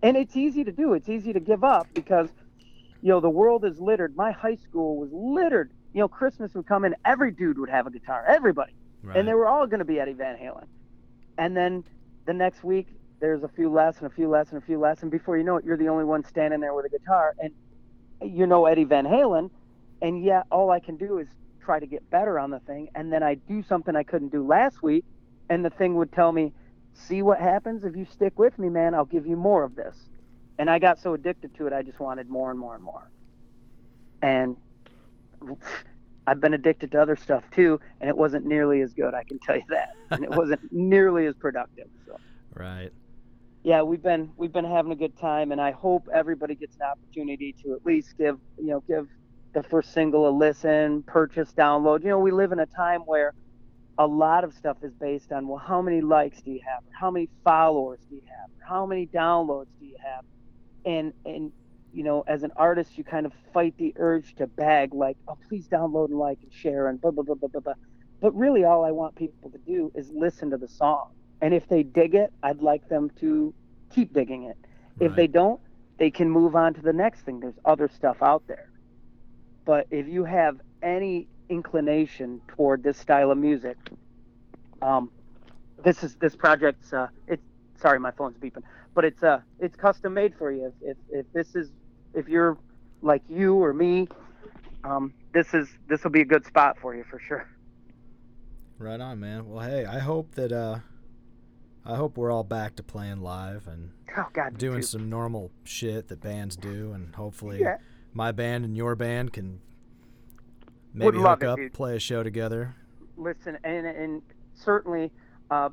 [0.01, 0.93] And it's easy to do.
[0.93, 2.29] It's easy to give up because,
[3.01, 4.15] you know, the world is littered.
[4.15, 5.71] My high school was littered.
[5.93, 8.73] You know, Christmas would come in, every dude would have a guitar, everybody.
[9.03, 9.17] Right.
[9.17, 10.65] And they were all going to be Eddie Van Halen.
[11.37, 11.83] And then
[12.25, 12.87] the next week,
[13.19, 15.01] there's a few less and a few less and a few less.
[15.01, 17.35] And before you know it, you're the only one standing there with a guitar.
[17.39, 17.51] And
[18.21, 19.49] you know Eddie Van Halen.
[20.01, 21.27] And yet, all I can do is
[21.61, 22.89] try to get better on the thing.
[22.95, 25.03] And then I do something I couldn't do last week.
[25.49, 26.53] And the thing would tell me,
[26.93, 28.93] see what happens if you stick with me, man.
[28.93, 29.95] I'll give you more of this.
[30.57, 33.09] And I got so addicted to it, I just wanted more and more and more.
[34.21, 34.57] And
[36.27, 39.15] I've been addicted to other stuff too, and it wasn't nearly as good.
[39.15, 41.87] I can tell you that, and it wasn't nearly as productive.
[42.05, 42.17] So
[42.53, 42.91] right.
[43.63, 46.83] Yeah, we've been we've been having a good time, and I hope everybody gets an
[46.83, 49.07] opportunity to at least give you know give
[49.53, 52.03] the first single a listen, purchase, download.
[52.03, 53.33] You know, we live in a time where
[53.97, 56.91] a lot of stuff is based on well, how many likes do you have, or
[56.99, 60.23] how many followers do you have, or how many downloads do you have,
[60.85, 61.51] and and
[61.91, 65.37] you know, as an artist, you kind of fight the urge to beg like, oh,
[65.49, 67.73] please download and like and share and blah blah blah blah blah blah.
[68.21, 71.11] But really, all I want people to do is listen to the song,
[71.41, 73.53] and if they dig it, I'd like them to
[73.93, 74.57] keep digging it.
[74.99, 75.61] If they don't,
[75.97, 77.39] they can move on to the next thing.
[77.39, 78.69] There's other stuff out there.
[79.65, 83.77] But if you have any inclination toward this style of music,
[84.81, 85.11] um,
[85.83, 87.43] this is this project's uh, it's
[87.79, 88.63] sorry my phone's beeping,
[88.93, 90.73] but it's uh it's custom made for you.
[90.81, 91.71] If if, if this is
[92.13, 92.57] if you're
[93.01, 94.07] like you or me,
[94.83, 97.47] um, this is this will be a good spot for you for sure.
[98.77, 99.49] Right on, man.
[99.49, 100.79] Well, hey, I hope that uh,
[101.85, 106.07] I hope we're all back to playing live and Oh God, doing some normal shit
[106.09, 107.77] that bands do, and hopefully Yeah.
[108.13, 109.59] my band and your band can
[110.93, 111.73] maybe hook it, up, dude.
[111.73, 112.75] play a show together.
[113.17, 114.21] listen and and
[114.55, 115.11] certainly
[115.51, 115.69] uh,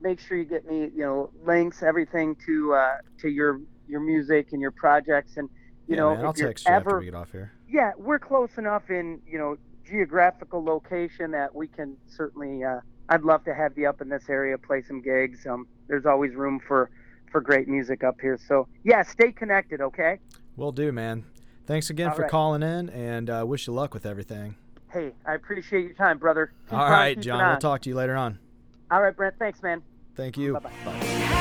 [0.00, 4.48] make sure you get me, you know, links, everything to uh, to your your music
[4.52, 5.48] and your projects, and
[5.86, 7.52] you yeah, know, man, I'll if you're text you ever, after we get off here.
[7.68, 12.64] yeah, we're close enough in you know geographical location that we can certainly.
[12.64, 15.46] Uh, I'd love to have you up in this area, play some gigs.
[15.46, 16.90] Um, there's always room for
[17.30, 18.38] for great music up here.
[18.48, 20.18] So yeah, stay connected, okay?
[20.56, 21.24] Will do, man.
[21.66, 22.30] Thanks again All for right.
[22.30, 24.56] calling in, and uh, wish you luck with everything.
[24.90, 26.52] Hey, I appreciate your time, brother.
[26.70, 27.46] Keep All right, John.
[27.46, 28.38] We'll talk to you later on.
[28.90, 29.34] All right, Brent.
[29.38, 29.82] Thanks, man.
[30.14, 30.54] Thank you.
[30.54, 31.32] Bye-bye.